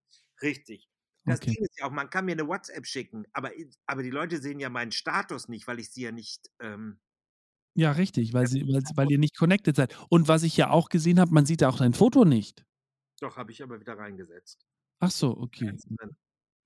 Richtig. 0.41 0.87
Das 1.25 1.39
okay. 1.39 1.51
Ding 1.51 1.63
ist 1.63 1.79
ja 1.79 1.85
auch, 1.85 1.91
man 1.91 2.09
kann 2.09 2.25
mir 2.25 2.33
eine 2.33 2.47
WhatsApp 2.47 2.85
schicken, 2.85 3.25
aber, 3.33 3.51
aber 3.87 4.03
die 4.03 4.09
Leute 4.09 4.41
sehen 4.41 4.59
ja 4.59 4.69
meinen 4.69 4.91
Status 4.91 5.47
nicht, 5.47 5.67
weil 5.67 5.79
ich 5.79 5.89
sie 5.89 6.03
ja 6.03 6.11
nicht. 6.11 6.51
Ähm, 6.59 6.99
ja, 7.75 7.91
richtig, 7.91 8.33
weil, 8.33 8.45
sie, 8.45 8.61
weil, 8.67 8.83
weil 8.95 9.11
ihr 9.11 9.17
nicht 9.17 9.35
connected 9.35 9.75
seid. 9.75 9.97
Und 10.09 10.27
was 10.27 10.43
ich 10.43 10.55
ja 10.57 10.69
auch 10.69 10.89
gesehen 10.89 11.19
habe, 11.19 11.33
man 11.33 11.45
sieht 11.45 11.61
ja 11.61 11.69
auch 11.69 11.77
dein 11.77 11.93
Foto 11.93 12.23
nicht. 12.23 12.65
Doch, 13.19 13.37
habe 13.37 13.51
ich 13.51 13.63
aber 13.63 13.79
wieder 13.79 13.97
reingesetzt. 13.97 14.67
Ach 14.99 15.09
so, 15.09 15.35
okay. 15.37 15.75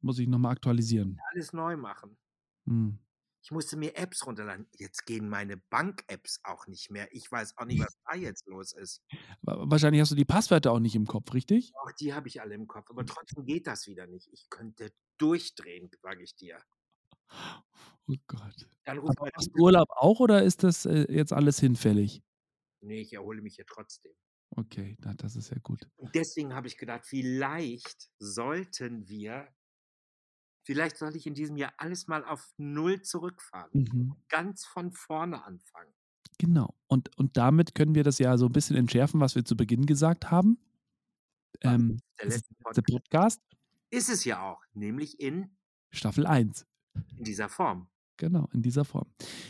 Muss 0.02 0.20
ich 0.20 0.28
nochmal 0.28 0.52
aktualisieren. 0.52 1.20
Alles 1.32 1.54
neu 1.54 1.78
machen. 1.78 2.18
Hm. 2.66 3.00
Ich 3.44 3.52
musste 3.52 3.78
mir 3.78 3.96
Apps 3.96 4.26
runterladen. 4.26 4.68
Jetzt 4.78 5.06
gehen 5.06 5.30
meine 5.30 5.58
Bank-Apps 5.58 6.42
auch 6.44 6.68
nicht 6.68 6.92
mehr. 6.92 7.08
Ich 7.12 7.32
weiß 7.32 7.58
auch 7.58 7.66
nicht, 7.66 7.80
was 7.80 7.98
da 8.06 8.16
jetzt 8.16 8.46
los 8.48 8.74
ist. 8.74 9.02
Wahrscheinlich 9.42 10.02
hast 10.02 10.12
du 10.12 10.16
die 10.16 10.26
Passwörter 10.26 10.72
auch 10.72 10.80
nicht 10.80 10.96
im 10.96 11.06
Kopf, 11.08 11.34
richtig? 11.34 11.72
Auch 11.76 11.92
die 11.94 12.14
habe 12.14 12.28
ich 12.28 12.42
alle 12.42 12.56
im 12.56 12.68
Kopf. 12.68 12.90
Aber 12.90 13.06
trotzdem 13.06 13.46
geht 13.46 13.68
das 13.68 13.88
wieder 13.88 14.08
nicht. 14.08 14.28
Ich 14.34 14.50
könnte 14.50 14.92
durchdrehen, 15.18 15.90
sage 16.02 16.24
ich 16.24 16.36
dir. 16.36 16.60
Oh 18.08 18.16
Gott. 18.28 18.70
Dann 18.86 19.00
ruft 19.00 19.20
Aber 19.20 19.30
hast 19.34 19.52
du 19.54 19.64
Urlaub 19.64 19.90
auch 19.92 20.20
oder 20.20 20.44
ist 20.44 20.64
das 20.64 20.86
äh, 20.86 21.12
jetzt 21.12 21.34
alles 21.34 21.60
hinfällig? 21.60 22.22
Nee, 22.82 23.02
ich 23.02 23.14
erhole 23.14 23.42
mich 23.42 23.58
ja 23.58 23.66
trotzdem. 23.68 24.14
Okay, 24.52 24.98
das 25.18 25.36
ist 25.36 25.50
ja 25.52 25.58
gut. 25.62 25.88
Und 25.98 26.16
deswegen 26.16 26.54
habe 26.54 26.68
ich 26.68 26.78
gedacht, 26.78 27.06
vielleicht 27.06 28.10
sollten 28.18 29.08
wir, 29.08 29.48
vielleicht 30.68 30.98
soll 30.98 31.16
ich 31.16 31.26
in 31.26 31.34
diesem 31.34 31.56
Jahr 31.56 31.74
alles 31.78 32.08
mal 32.08 32.26
auf 32.26 32.54
Null 32.58 33.02
zurückfahren. 33.02 33.70
Mhm. 33.74 34.16
Ganz 34.28 34.66
von 34.66 34.92
vorne 34.92 35.44
anfangen. 35.46 35.94
Genau. 36.40 36.76
Und, 36.88 37.18
und 37.18 37.38
damit 37.38 37.74
können 37.74 37.96
wir 37.96 38.04
das 38.04 38.20
ja 38.20 38.38
so 38.38 38.48
ein 38.48 38.52
bisschen 38.52 38.76
entschärfen, 38.76 39.22
was 39.22 39.36
wir 39.36 39.46
zu 39.46 39.56
Beginn 39.56 39.86
gesagt 39.86 40.30
haben. 40.30 40.60
Ähm, 41.62 42.00
der 42.20 42.28
letzte 42.28 42.54
Podcast. 42.56 42.92
Podcast. 42.92 43.42
Ist 43.92 44.10
es 44.10 44.26
ja 44.26 44.42
auch, 44.42 44.62
nämlich 44.74 45.22
in 45.22 45.56
Staffel 45.90 46.28
1. 46.28 46.68
In 47.18 47.24
dieser 47.24 47.48
Form. 47.48 47.88
Genau, 48.18 48.50
in 48.52 48.62
dieser 48.62 48.84
Form. 48.84 49.08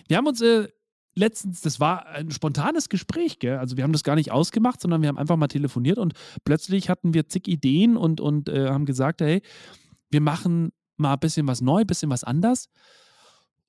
Wir 0.08 0.18
haben 0.18 0.28
uns 0.28 0.40
äh, 0.42 0.68
letztens, 1.16 1.62
das 1.62 1.80
war 1.80 2.06
ein 2.06 2.30
spontanes 2.30 2.90
Gespräch, 2.90 3.40
gell? 3.40 3.58
Also 3.58 3.76
wir 3.76 3.84
haben 3.84 3.92
das 3.92 4.04
gar 4.04 4.16
nicht 4.16 4.32
ausgemacht, 4.32 4.80
sondern 4.82 5.02
wir 5.02 5.10
haben 5.10 5.18
einfach 5.18 5.36
mal 5.36 5.48
telefoniert 5.48 5.98
und 5.98 6.14
plötzlich 6.46 6.92
hatten 6.92 7.16
wir 7.16 7.28
zig 7.28 7.48
Ideen 7.48 7.98
und, 7.98 8.22
und 8.22 8.50
äh, 8.50 8.68
haben 8.68 8.86
gesagt, 8.86 9.22
hey, 9.22 9.42
wir 10.12 10.22
machen 10.22 10.72
mal 11.00 11.14
ein 11.14 11.20
bisschen 11.20 11.48
was 11.48 11.62
neu, 11.62 11.82
ein 11.82 11.88
bisschen 11.88 12.10
was 12.10 12.24
anders. 12.24 12.70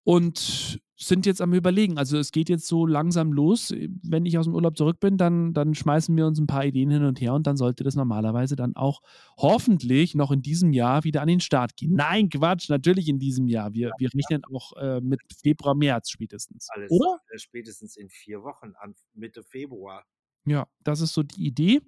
und 0.05 0.81
sind 1.01 1.27
jetzt 1.27 1.41
am 1.43 1.53
Überlegen. 1.53 1.99
Also 1.99 2.19
es 2.19 2.33
geht 2.33 2.49
jetzt 2.49 2.67
so 2.67 2.87
langsam 2.87 3.33
los. 3.33 3.73
Wenn 4.03 4.27
ich 4.27 4.37
aus 4.39 4.47
dem 4.47 4.55
Urlaub 4.55 4.77
zurück 4.77 4.99
bin, 5.01 5.17
dann, 5.17 5.53
dann 5.53 5.75
schmeißen 5.75 6.17
wir 6.17 6.27
uns 6.27 6.41
ein 6.41 6.47
paar 6.47 6.65
Ideen 6.65 6.91
hin 6.91 7.05
und 7.05 7.21
her 7.21 7.35
und 7.35 7.47
dann 7.47 7.57
sollte 7.59 7.85
das 7.85 7.95
normalerweise 7.95 8.57
dann 8.57 8.75
auch 8.75 9.01
hoffentlich 9.37 10.15
noch 10.15 10.33
in 10.33 10.43
diesem 10.43 10.73
Jahr 10.73 11.05
wieder 11.05 11.21
an 11.23 11.29
den 11.29 11.41
Start 11.41 11.77
gehen. 11.77 11.95
Nein, 11.95 12.31
Quatsch, 12.31 12.69
natürlich 12.69 13.07
in 13.09 13.19
diesem 13.19 13.47
Jahr. 13.47 13.75
Wir, 13.75 13.93
wir 13.99 14.09
rechnen 14.15 14.43
auch 14.47 14.73
äh, 14.79 15.01
mit 15.01 15.21
Februar, 15.41 15.75
März 15.75 16.11
spätestens. 16.11 16.69
Alles 16.71 16.91
Oder? 16.91 17.21
äh, 17.29 17.39
spätestens 17.39 17.97
in 17.97 18.09
vier 18.09 18.43
Wochen, 18.43 18.73
an 18.81 18.95
Mitte 19.15 19.43
Februar. 19.45 20.05
Ja, 20.47 20.67
das 20.83 21.01
ist 21.03 21.13
so 21.13 21.23
die 21.23 21.47
Idee. 21.47 21.83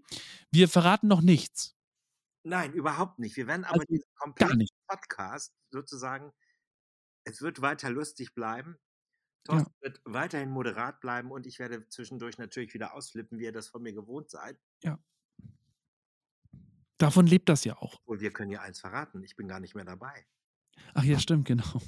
Wir 0.53 0.69
verraten 0.69 1.09
noch 1.09 1.23
nichts. 1.23 1.75
Nein, 2.43 2.73
überhaupt 2.73 3.19
nicht. 3.19 3.37
Wir 3.37 3.47
werden 3.47 3.65
aber 3.65 3.81
Also 3.81 3.87
diesen 3.89 4.15
kompletten. 4.17 4.67
Podcast 4.87 5.55
sozusagen, 5.71 6.33
es 7.25 7.43
wird 7.43 7.61
weiter 7.61 7.91
lustig 7.91 8.35
bleiben. 8.35 8.77
Ja. 9.47 9.55
Thorsten 9.57 9.75
wird 9.81 10.01
weiterhin 10.05 10.51
moderat 10.51 11.01
bleiben 11.01 11.31
und 11.31 11.47
ich 11.47 11.59
werde 11.59 11.89
zwischendurch 11.89 12.39
natürlich 12.39 12.75
wieder 12.75 12.95
ausflippen, 12.95 13.39
wie 13.39 13.45
ihr 13.45 13.53
das 13.53 13.69
von 13.69 13.83
mir 13.83 13.93
gewohnt 13.93 14.31
seid. 14.31 14.59
Davon 17.01 17.27
lebt 17.27 17.49
das 17.49 17.65
ja 17.65 17.79
auch. 17.79 17.99
Und 18.05 18.21
wir 18.21 18.31
können 18.31 18.51
ja 18.51 18.61
eins 18.61 18.81
verraten, 18.81 19.23
ich 19.23 19.35
bin 19.35 19.49
gar 19.49 19.59
nicht 19.59 19.75
mehr 19.75 19.87
dabei. 19.87 20.27
Ach 20.93 21.03
ja, 21.03 21.19
stimmt, 21.19 21.47
genau. 21.47 21.81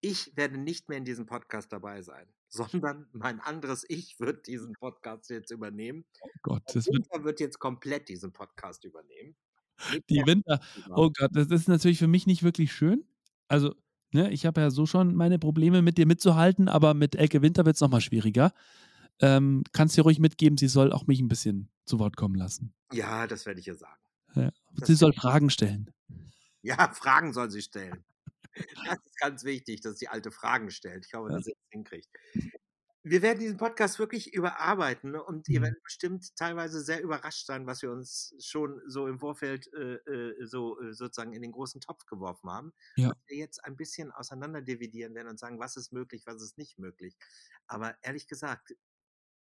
Ich 0.00 0.36
werde 0.36 0.58
nicht 0.58 0.90
mehr 0.90 0.98
in 0.98 1.06
diesem 1.06 1.24
Podcast 1.24 1.72
dabei 1.72 2.02
sein, 2.02 2.30
sondern 2.48 3.08
mein 3.12 3.40
anderes 3.40 3.86
Ich 3.88 4.20
wird 4.20 4.46
diesen 4.46 4.74
Podcast 4.74 5.30
jetzt 5.30 5.50
übernehmen. 5.50 6.04
Oh 6.20 6.28
Gott, 6.42 6.62
das 6.74 6.86
wird 6.86 7.08
wird 7.24 7.40
jetzt 7.40 7.58
komplett 7.58 8.10
diesen 8.10 8.32
Podcast 8.34 8.84
übernehmen. 8.84 9.34
Die 10.10 10.22
Winter. 10.26 10.60
Oh 10.90 11.10
Gott, 11.16 11.30
das 11.34 11.48
ist 11.48 11.68
natürlich 11.68 11.98
für 11.98 12.08
mich 12.08 12.26
nicht 12.26 12.42
wirklich 12.42 12.72
schön. 12.72 13.04
Also, 13.48 13.74
ne, 14.12 14.30
ich 14.32 14.46
habe 14.46 14.60
ja 14.60 14.70
so 14.70 14.86
schon 14.86 15.14
meine 15.14 15.38
Probleme 15.38 15.82
mit 15.82 15.98
dir 15.98 16.06
mitzuhalten, 16.06 16.68
aber 16.68 16.94
mit 16.94 17.14
Elke 17.16 17.42
Winter 17.42 17.64
wird 17.64 17.76
es 17.76 17.80
nochmal 17.80 18.00
schwieriger. 18.00 18.52
Ähm, 19.20 19.64
kannst 19.72 19.96
dir 19.96 20.02
ruhig 20.02 20.18
mitgeben, 20.20 20.58
sie 20.58 20.68
soll 20.68 20.92
auch 20.92 21.06
mich 21.06 21.20
ein 21.20 21.28
bisschen 21.28 21.68
zu 21.84 21.98
Wort 21.98 22.16
kommen 22.16 22.34
lassen. 22.36 22.72
Ja, 22.92 23.26
das 23.26 23.46
werde 23.46 23.60
ich 23.60 23.66
ihr 23.66 23.74
sagen. 23.74 23.98
Ja. 24.34 24.50
Sie 24.84 24.94
soll 24.94 25.12
Fragen 25.12 25.50
stellen. 25.50 25.90
Ja, 26.62 26.92
Fragen 26.92 27.32
soll 27.32 27.50
sie 27.50 27.62
stellen. 27.62 28.04
Das 28.84 28.98
ist 29.06 29.16
ganz 29.20 29.44
wichtig, 29.44 29.80
dass 29.82 29.96
die 29.96 30.08
alte 30.08 30.32
Fragen 30.32 30.70
stellt. 30.72 31.06
Ich 31.06 31.14
hoffe, 31.14 31.30
Ja. 31.30 31.36
dass 31.36 31.44
sie 31.44 31.52
das 31.52 31.70
hinkriegt. 31.70 32.08
Wir 33.10 33.22
werden 33.22 33.38
diesen 33.40 33.56
Podcast 33.56 33.98
wirklich 33.98 34.32
überarbeiten 34.34 35.12
ne, 35.12 35.22
und 35.22 35.48
ihr 35.48 35.60
Mhm. 35.60 35.64
werdet 35.64 35.82
bestimmt 35.82 36.36
teilweise 36.36 36.80
sehr 36.82 37.02
überrascht 37.02 37.46
sein, 37.46 37.66
was 37.66 37.82
wir 37.82 37.90
uns 37.90 38.34
schon 38.40 38.80
so 38.86 39.06
im 39.06 39.18
Vorfeld 39.18 39.72
äh, 39.72 39.94
äh, 39.94 40.46
so 40.46 40.80
äh, 40.80 40.92
sozusagen 40.92 41.32
in 41.32 41.42
den 41.42 41.52
großen 41.52 41.80
Topf 41.80 42.06
geworfen 42.06 42.50
haben. 42.50 42.72
Ja. 42.96 43.08
Und 43.08 43.16
wir 43.26 43.36
jetzt 43.38 43.64
ein 43.64 43.76
bisschen 43.76 44.10
auseinander 44.12 44.62
dividieren 44.62 45.14
werden 45.14 45.28
und 45.28 45.38
sagen, 45.38 45.58
was 45.58 45.76
ist 45.76 45.92
möglich, 45.92 46.24
was 46.26 46.42
ist 46.42 46.58
nicht 46.58 46.78
möglich. 46.78 47.16
Aber 47.66 47.96
ehrlich 48.02 48.26
gesagt, 48.28 48.74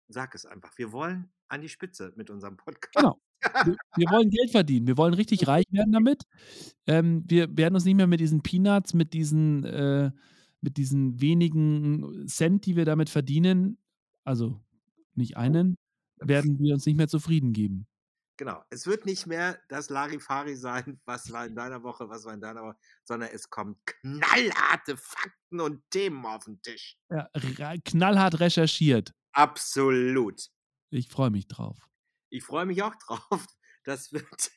sag 0.09 0.35
es 0.35 0.45
einfach. 0.47 0.77
Wir 0.79 0.93
wollen 0.93 1.33
an 1.49 1.61
die 1.63 1.69
Spitze 1.69 2.13
mit 2.17 2.31
unserem 2.31 2.57
Podcast. 2.57 2.95
Genau. 2.95 3.21
Wir, 3.65 3.77
wir 3.97 4.11
wollen 4.11 4.31
Geld 4.31 4.51
verdienen. 4.51 4.87
Wir 4.87 4.97
wollen 4.97 5.15
richtig 5.15 5.47
reich 5.49 5.67
werden 5.71 5.93
damit. 5.93 6.25
Ähm, 6.87 7.25
wir 7.27 7.57
werden 7.57 7.75
uns 7.75 7.85
nicht 7.85 7.95
mehr 7.97 8.07
mit 8.07 8.21
diesen 8.21 8.43
Peanuts, 8.43 8.95
mit 8.95 9.13
diesen, 9.13 9.65
äh, 9.65 10.11
mit 10.65 10.77
diesen 10.79 11.21
wenigen 11.21 12.27
Cent, 12.27 12.67
die 12.67 12.75
wir 12.75 12.85
damit 12.85 13.11
verdienen, 13.11 13.79
also 14.25 14.61
nicht 15.15 15.37
einen, 15.37 15.77
werden 16.19 16.59
wir 16.59 16.75
uns 16.75 16.87
nicht 16.87 16.97
mehr 16.97 17.09
zufrieden 17.09 17.53
geben. 17.53 17.87
Genau. 18.37 18.65
Es 18.71 18.87
wird 18.87 19.07
nicht 19.07 19.27
mehr 19.27 19.61
das 19.69 19.91
Larifari 19.91 20.57
sein, 20.57 21.01
was 21.05 21.31
war 21.31 21.47
in 21.47 21.55
deiner 21.55 21.85
Woche, 21.85 22.09
was 22.09 22.25
war 22.25 22.35
in 22.35 22.41
deiner 22.41 22.63
Woche, 22.63 22.77
sondern 23.05 23.29
es 23.33 23.49
kommen 23.49 23.77
knallharte 23.85 24.97
Fakten 24.97 25.61
und 25.61 25.89
Themen 25.91 26.25
auf 26.27 26.45
den 26.47 26.61
Tisch. 26.63 26.97
Ja, 27.11 27.29
knallhart 27.85 28.41
recherchiert. 28.41 29.13
Absolut. 29.33 30.49
Ich 30.91 31.09
freue 31.09 31.31
mich 31.31 31.47
drauf. 31.47 31.89
Ich 32.31 32.43
freue 32.43 32.67
mich 32.67 32.83
auch 32.83 32.95
drauf. 33.07 33.47
Das 33.85 34.13
wird, 34.13 34.51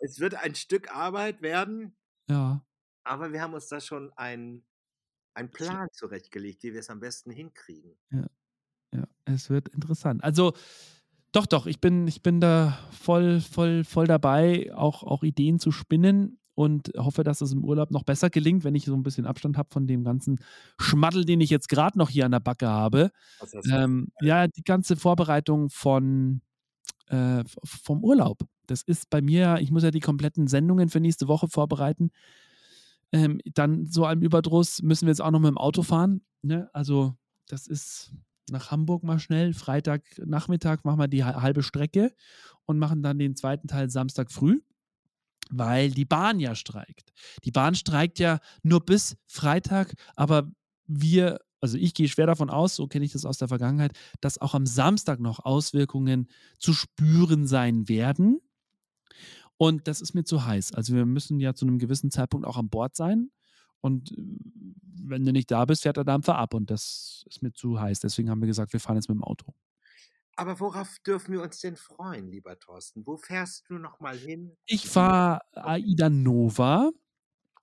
es 0.00 0.18
wird 0.20 0.34
ein 0.36 0.54
Stück 0.54 0.94
Arbeit 0.94 1.42
werden, 1.42 1.96
Ja. 2.30 2.64
aber 3.04 3.32
wir 3.32 3.42
haben 3.42 3.52
uns 3.52 3.68
da 3.68 3.80
schon 3.80 4.12
einen 4.14 4.64
einen 5.38 5.50
Plan 5.50 5.88
zurechtgelegt, 5.92 6.62
wie 6.64 6.72
wir 6.72 6.80
es 6.80 6.90
am 6.90 7.00
besten 7.00 7.30
hinkriegen. 7.30 7.96
Ja, 8.10 9.04
es 9.24 9.50
wird 9.50 9.68
interessant. 9.68 10.24
Also, 10.24 10.52
doch, 11.32 11.46
doch, 11.46 11.66
ich 11.66 11.80
bin, 11.80 12.08
ich 12.08 12.22
bin 12.22 12.40
da 12.40 12.78
voll, 12.90 13.40
voll, 13.40 13.84
voll 13.84 14.06
dabei, 14.06 14.74
auch, 14.74 15.02
auch 15.02 15.22
Ideen 15.22 15.58
zu 15.58 15.70
spinnen 15.70 16.38
und 16.54 16.90
hoffe, 16.96 17.22
dass 17.22 17.40
es 17.40 17.52
im 17.52 17.64
Urlaub 17.64 17.90
noch 17.90 18.02
besser 18.02 18.30
gelingt, 18.30 18.64
wenn 18.64 18.74
ich 18.74 18.86
so 18.86 18.94
ein 18.94 19.02
bisschen 19.02 19.26
Abstand 19.26 19.56
habe 19.56 19.68
von 19.70 19.86
dem 19.86 20.02
ganzen 20.02 20.40
Schmaddel, 20.80 21.24
den 21.24 21.40
ich 21.40 21.50
jetzt 21.50 21.68
gerade 21.68 21.98
noch 21.98 22.10
hier 22.10 22.24
an 22.24 22.32
der 22.32 22.40
Backe 22.40 22.66
habe. 22.66 23.12
Ähm, 23.70 24.08
ja, 24.20 24.48
die 24.48 24.64
ganze 24.64 24.96
Vorbereitung 24.96 25.70
von, 25.70 26.40
äh, 27.06 27.44
vom 27.62 28.02
Urlaub. 28.02 28.40
Das 28.66 28.82
ist 28.82 29.08
bei 29.08 29.20
mir, 29.20 29.58
ich 29.60 29.70
muss 29.70 29.84
ja 29.84 29.90
die 29.90 30.00
kompletten 30.00 30.48
Sendungen 30.48 30.88
für 30.88 31.00
nächste 31.00 31.28
Woche 31.28 31.46
vorbereiten. 31.48 32.10
Ähm, 33.12 33.40
dann 33.54 33.86
so 33.86 34.04
einem 34.04 34.22
Überdruss 34.22 34.82
müssen 34.82 35.06
wir 35.06 35.10
jetzt 35.10 35.22
auch 35.22 35.30
noch 35.30 35.40
mit 35.40 35.48
dem 35.48 35.58
Auto 35.58 35.82
fahren. 35.82 36.20
Ne? 36.42 36.68
Also, 36.72 37.16
das 37.46 37.66
ist 37.66 38.12
nach 38.50 38.70
Hamburg 38.70 39.02
mal 39.02 39.18
schnell. 39.18 39.54
Freitagnachmittag 39.54 40.84
machen 40.84 40.98
wir 40.98 41.08
die 41.08 41.24
ha- 41.24 41.40
halbe 41.40 41.62
Strecke 41.62 42.14
und 42.66 42.78
machen 42.78 43.02
dann 43.02 43.18
den 43.18 43.36
zweiten 43.36 43.68
Teil 43.68 43.90
Samstag 43.90 44.30
früh, 44.30 44.60
weil 45.50 45.90
die 45.90 46.04
Bahn 46.04 46.40
ja 46.40 46.54
streikt. 46.54 47.12
Die 47.44 47.50
Bahn 47.50 47.74
streikt 47.74 48.18
ja 48.18 48.40
nur 48.62 48.84
bis 48.84 49.16
Freitag, 49.26 49.94
aber 50.16 50.50
wir, 50.86 51.40
also 51.60 51.76
ich 51.78 51.94
gehe 51.94 52.08
schwer 52.08 52.26
davon 52.26 52.50
aus, 52.50 52.76
so 52.76 52.86
kenne 52.86 53.04
ich 53.04 53.12
das 53.12 53.24
aus 53.24 53.38
der 53.38 53.48
Vergangenheit, 53.48 53.92
dass 54.20 54.38
auch 54.38 54.54
am 54.54 54.66
Samstag 54.66 55.20
noch 55.20 55.44
Auswirkungen 55.44 56.28
zu 56.58 56.72
spüren 56.72 57.46
sein 57.46 57.88
werden. 57.88 58.40
Und 59.58 59.88
das 59.88 60.00
ist 60.00 60.14
mir 60.14 60.24
zu 60.24 60.46
heiß. 60.46 60.72
Also 60.72 60.94
wir 60.94 61.04
müssen 61.04 61.40
ja 61.40 61.52
zu 61.52 61.66
einem 61.66 61.78
gewissen 61.78 62.10
Zeitpunkt 62.10 62.46
auch 62.46 62.56
an 62.56 62.70
Bord 62.70 62.96
sein. 62.96 63.30
Und 63.80 64.12
äh, 64.12 64.16
wenn 65.04 65.24
du 65.24 65.32
nicht 65.32 65.50
da 65.50 65.64
bist, 65.64 65.82
fährt 65.82 65.96
der 65.96 66.04
Dampfer 66.04 66.36
ab. 66.36 66.54
Und 66.54 66.70
das 66.70 67.24
ist 67.28 67.42
mir 67.42 67.52
zu 67.52 67.80
heiß. 67.80 68.00
Deswegen 68.00 68.30
haben 68.30 68.40
wir 68.40 68.46
gesagt, 68.46 68.72
wir 68.72 68.80
fahren 68.80 68.96
jetzt 68.96 69.08
mit 69.08 69.16
dem 69.16 69.24
Auto. 69.24 69.52
Aber 70.36 70.60
worauf 70.60 70.98
dürfen 71.04 71.32
wir 71.32 71.42
uns 71.42 71.58
denn 71.58 71.74
freuen, 71.74 72.30
lieber 72.30 72.56
Thorsten? 72.60 73.04
Wo 73.04 73.16
fährst 73.16 73.68
du 73.68 73.74
noch 73.74 73.98
mal 73.98 74.16
hin? 74.16 74.56
Ich 74.66 74.88
fahre 74.88 75.40
Aida 75.52 76.08
Nova. 76.08 76.92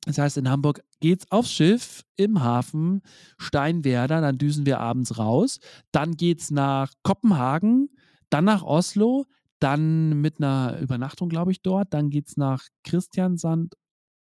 Das 0.06 0.18
heißt, 0.18 0.38
in 0.38 0.50
Hamburg 0.50 0.84
geht's 1.00 1.32
aufs 1.32 1.52
Schiff 1.52 2.04
im 2.18 2.44
Hafen 2.44 3.02
Steinwerder, 3.38 4.20
dann 4.20 4.38
düsen 4.38 4.66
wir 4.66 4.82
abends 4.82 5.18
raus. 5.18 5.60
Dann 5.92 6.18
geht's 6.18 6.52
nach 6.52 6.92
Kopenhagen, 7.02 7.90
dann 8.30 8.44
nach 8.44 8.62
Oslo, 8.62 9.26
dann 9.65 10.21
mit 10.21 10.38
einer 10.38 10.78
Übernachtung, 10.80 11.28
glaube 11.28 11.51
ich, 11.51 11.63
dort. 11.63 11.91
Dann 11.91 12.12
geht's 12.12 12.38
nach 12.38 12.67
Christiansand 12.84 13.73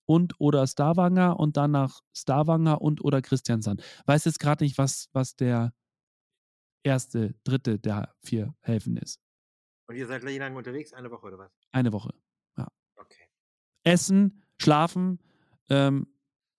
und 0.07 0.41
oder 0.41 0.67
Stavanger 0.67 1.39
und 1.39 1.59
dann 1.59 1.73
nach 1.73 2.01
Stavanger 2.17 2.81
und 2.81 3.05
oder 3.05 3.21
Christiansand. 3.21 3.83
Weiß 4.07 4.25
jetzt 4.25 4.41
gerade 4.41 4.65
nicht, 4.65 4.79
was, 4.79 5.11
was 5.13 5.37
der 5.37 5.75
erste, 6.83 7.35
dritte 7.45 7.79
der 7.79 8.15
vier 8.23 8.55
Häfen 8.63 8.97
ist. 8.97 9.21
Und 9.87 9.97
ihr 9.97 10.07
seid 10.07 10.23
gleich 10.23 10.39
lange 10.39 10.57
unterwegs, 10.57 10.95
eine 10.95 11.11
Woche 11.11 11.27
oder 11.27 11.39
was? 11.39 11.53
Eine 11.73 11.93
Woche. 11.93 12.15
Okay. 12.97 13.29
Essen, 13.83 14.43
schlafen, 14.59 15.19
ähm, 15.69 16.07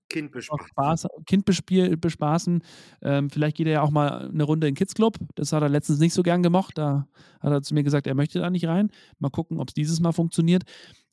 Kind 0.09 0.31
bespaßen. 0.31 0.67
Spaß, 0.67 1.07
Kind 1.25 1.45
bespiel, 1.45 1.97
bespaßen. 1.97 2.63
Ähm, 3.01 3.29
vielleicht 3.29 3.57
geht 3.57 3.67
er 3.67 3.73
ja 3.73 3.81
auch 3.81 3.91
mal 3.91 4.29
eine 4.29 4.43
Runde 4.43 4.67
in 4.67 4.73
den 4.73 4.77
Kids 4.77 4.93
Club. 4.93 5.17
Das 5.35 5.51
hat 5.51 5.63
er 5.63 5.69
letztens 5.69 5.99
nicht 5.99 6.13
so 6.13 6.23
gern 6.23 6.43
gemocht. 6.43 6.77
Da 6.77 7.07
hat 7.39 7.51
er 7.51 7.61
zu 7.61 7.73
mir 7.73 7.83
gesagt, 7.83 8.07
er 8.07 8.15
möchte 8.15 8.39
da 8.39 8.49
nicht 8.49 8.67
rein. 8.67 8.91
Mal 9.19 9.29
gucken, 9.29 9.59
ob 9.59 9.69
es 9.69 9.73
dieses 9.73 9.99
Mal 9.99 10.11
funktioniert. 10.11 10.63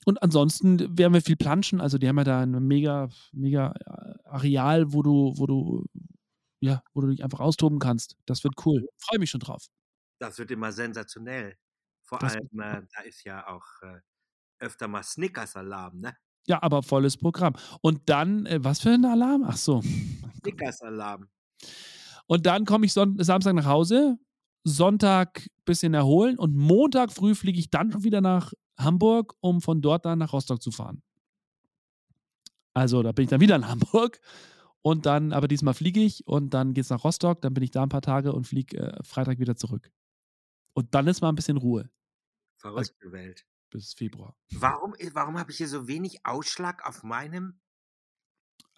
Und 0.05 0.23
ansonsten 0.23 0.99
werden 0.99 1.15
wir 1.15 1.23
viel 1.23 1.37
planschen. 1.37 1.81
Also 1.81 1.97
die 1.99 2.09
haben 2.09 2.19
ja 2.19 2.25
da 2.25 2.41
ein 2.41 2.51
mega, 2.67 3.09
mega 3.33 3.73
äh, 3.87 4.29
Areal, 4.29 4.93
wo 4.93 5.03
du, 5.03 5.33
wo 5.37 5.47
du, 5.47 5.87
ja, 6.61 6.83
wo 6.93 7.01
du 7.01 7.09
dich 7.09 7.25
einfach 7.25 7.41
austoben 7.41 7.79
kannst. 7.79 8.17
Das 8.27 8.45
wird 8.45 8.55
cool. 8.67 8.89
Freue 8.99 9.19
mich 9.19 9.31
schon 9.31 9.41
drauf. 9.41 9.67
Das 10.19 10.39
wird 10.39 10.51
immer 10.51 10.73
sensationell. 10.73 11.57
Vor 12.05 12.19
Das 12.19 12.35
allem, 12.35 12.61
äh, 12.61 12.83
da 12.95 13.03
ist 13.05 13.25
ja 13.25 13.47
auch 13.49 13.67
äh, 13.83 14.01
öfter 14.59 14.89
mal 14.89 15.03
Snickers-Alarm, 15.03 16.01
ne? 16.01 16.17
Ja, 16.47 16.63
aber 16.63 16.83
volles 16.83 17.17
Programm. 17.17 17.55
Und 17.81 18.09
dann, 18.09 18.47
äh, 18.47 18.63
was 18.63 18.81
für 18.81 18.91
ein 18.91 19.05
Alarm? 19.05 19.45
Ach 19.47 19.57
so. 19.57 19.83
Snickers-Alarm. 20.41 21.29
Und 22.27 22.47
dann 22.47 22.65
komme 22.65 22.87
ich 22.87 22.93
Son 22.93 23.17
Samstag 23.23 23.55
nach 23.55 23.67
Hause, 23.67 24.19
Sonntag 24.65 25.49
bisschen 25.65 25.95
erholen 25.95 26.39
und 26.39 26.57
Montag 26.57 27.13
früh 27.13 27.35
fliege 27.35 27.59
ich 27.59 27.71
dann 27.71 27.93
schon 27.93 28.05
wieder 28.05 28.21
nach 28.21 28.53
Hamburg, 28.79 29.35
um 29.41 29.61
von 29.61 29.81
dort 29.81 30.05
dann 30.05 30.19
nach 30.19 30.33
Rostock 30.33 30.63
zu 30.63 30.71
fahren. 30.71 31.03
Also 32.75 33.03
da 33.03 33.13
bin 33.13 33.25
ich 33.25 33.31
dann 33.31 33.41
wieder 33.41 33.57
in 33.57 33.69
Hamburg 33.69 34.21
und 34.83 35.07
dann, 35.07 35.33
aber 35.33 35.47
diesmal 35.47 35.75
fliege 35.75 36.01
ich 36.01 36.27
und 36.27 36.55
dann 36.55 36.75
geht 36.75 36.85
es 36.85 36.91
nach 36.91 37.05
Rostock, 37.05 37.41
dann 37.43 37.55
bin 37.55 37.63
ich 37.63 37.71
da 37.71 37.83
ein 37.83 37.89
paar 37.89 38.03
Tage 38.03 38.33
und 38.33 38.47
fliege 38.47 38.79
äh, 38.79 39.03
Freitag 39.05 39.39
wieder 39.39 39.57
zurück. 39.57 39.93
Und 40.75 40.95
dann 40.95 41.07
ist 41.07 41.21
mal 41.21 41.29
ein 41.29 41.35
bisschen 41.35 41.59
Ruhe 41.59 41.91
Verrückte 42.57 43.11
Welt. 43.13 43.45
Bis 43.73 43.95
Februar. 43.95 44.37
Warum, 44.51 44.95
warum 45.15 45.39
habe 45.39 45.51
ich 45.51 45.57
hier 45.59 45.69
so 45.69 45.89
wenig 45.89 46.25
Ausschlag 46.25 46.87
auf 46.87 47.03
meinem? 47.03 47.59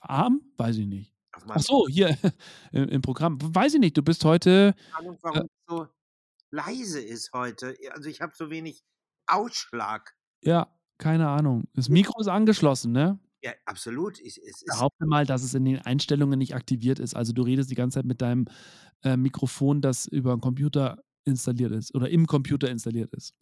Arm? 0.00 0.42
Weiß 0.56 0.76
ich 0.76 0.86
nicht. 0.86 1.14
Ach 1.32 1.60
so, 1.60 1.88
hier 1.88 2.16
im 2.72 2.88
im 2.88 3.02
Programm. 3.02 3.38
Weiß 3.42 3.74
ich 3.74 3.80
nicht, 3.80 3.96
du 3.96 4.02
bist 4.02 4.24
heute 4.24 4.74
Ahnung, 4.92 5.18
äh 5.32 5.42
warum 5.42 5.46
es 5.46 5.50
so 5.66 5.88
leise 6.50 7.00
ist 7.02 7.32
heute. 7.32 7.76
Also, 7.92 8.08
ich 8.08 8.20
habe 8.20 8.34
so 8.36 8.50
wenig 8.50 8.84
Ausschlag. 9.26 10.16
Ja, 10.42 10.68
keine 10.98 11.28
Ahnung. 11.28 11.64
Das 11.74 11.88
Mikro 11.88 12.20
ist 12.20 12.28
angeschlossen, 12.28 12.92
ne? 12.92 13.18
Ja, 13.42 13.52
absolut. 13.66 14.20
Ich 14.20 14.40
ist 14.42 14.64
Behaupte 14.66 15.06
mal, 15.06 15.26
dass 15.26 15.42
es 15.42 15.54
in 15.54 15.64
den 15.64 15.78
Einstellungen 15.78 16.38
nicht 16.38 16.54
aktiviert 16.54 16.98
ist. 16.98 17.14
Also, 17.14 17.32
du 17.32 17.42
redest 17.42 17.70
die 17.70 17.74
ganze 17.74 17.96
Zeit 17.98 18.06
mit 18.06 18.22
deinem, 18.22 18.46
äh, 19.02 19.16
Mikrofon, 19.16 19.80
das 19.82 20.06
über 20.06 20.32
'n 20.34 20.40
Computer 20.40 21.02
installiert 21.26 21.72
ist 21.72 21.94
oder 21.94 22.10
im 22.10 22.26
Computer 22.26 22.70
installiert 22.70 23.12
ist. 23.14 23.34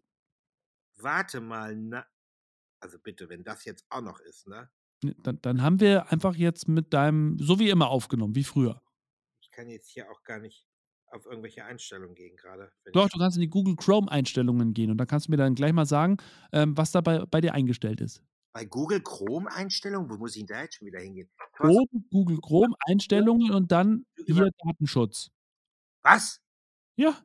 Warte 1.03 1.41
mal, 1.41 1.75
na 1.77 2.07
also, 2.81 2.99
bitte, 3.01 3.29
wenn 3.31 3.45
das 3.45 3.65
jetzt 3.67 3.87
auch 3.91 4.03
noch 4.03 4.21
ist, 4.21 4.47
ne? 4.49 4.71
Dann 5.25 5.39
dann 5.43 5.63
haben 5.63 5.81
wir 5.81 6.13
einfach 6.13 6.37
jetzt 6.37 6.69
mit 6.69 6.93
deinem 6.95 7.37
so 7.41 7.59
wie 7.59 7.71
immer 7.71 7.89
aufgenommen, 7.91 8.35
wie 8.37 8.45
früher. 8.45 8.83
Ich 9.43 9.51
kann 9.51 9.69
jetzt 9.69 9.89
hier 9.91 10.09
auch 10.11 10.23
gar 10.23 10.39
nicht 10.39 10.69
auf 11.07 11.27
irgendwelche 11.27 11.65
Einstellungen 11.65 12.15
gehen 12.15 12.37
wenn 12.85 12.95
Doch, 12.95 13.09
du 13.09 13.19
kannst 13.19 13.39
in 13.39 13.41
die 13.41 13.49
Google 13.49 13.75
Chrome 13.77 14.11
Einstellungen 14.11 14.75
gehen 14.75 14.91
und 14.91 14.99
dann 14.99 15.07
kannst 15.07 15.27
du 15.29 15.31
mir 15.31 15.39
dann 15.39 15.55
gleich 15.55 15.73
mal 15.73 15.87
sagen, 15.87 16.19
ähm, 16.53 16.77
was 16.77 16.93
da 16.93 17.01
bei 17.01 17.25
bei 17.25 17.41
dir 17.41 17.55
eingestellt 17.55 18.01
ist. 18.03 18.23
Bei 18.55 18.67
Google 18.67 19.01
Chrome 19.03 19.51
Einstellungen? 19.51 20.11
Wo 20.11 20.19
muss 20.19 20.37
ich 20.37 20.43
'n 20.43 20.47
da 20.47 20.61
jetzt 20.63 20.75
schon 20.77 20.87
wieder 20.87 21.01
hingehen? 21.01 21.31
Oben 21.61 22.07
Google 22.11 22.39
Chrome 22.41 22.75
Einstellungen 22.87 23.51
und 23.53 23.71
dann 23.73 24.05
Über 24.27 24.43
hier 24.43 24.51
Datenschutz. 24.65 25.31
Was? 26.05 26.39
Ja. 26.99 27.25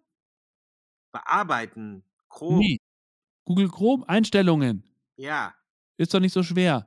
Bearbeiten, 1.14 2.04
Chrome. 2.30 2.68
Ne, 2.68 2.78
Google 3.48 3.70
Chrome 3.70 4.08
Einstellungen. 4.10 4.84
Ja. 5.16 5.56
Ist 5.96 6.14
doch 6.14 6.20
nicht 6.20 6.34
so 6.34 6.44
schwer. 6.44 6.86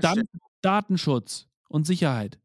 Dann. 0.00 0.22
Datenschutz 0.62 1.48
und 1.68 1.86
Sicherheit. 1.86 2.40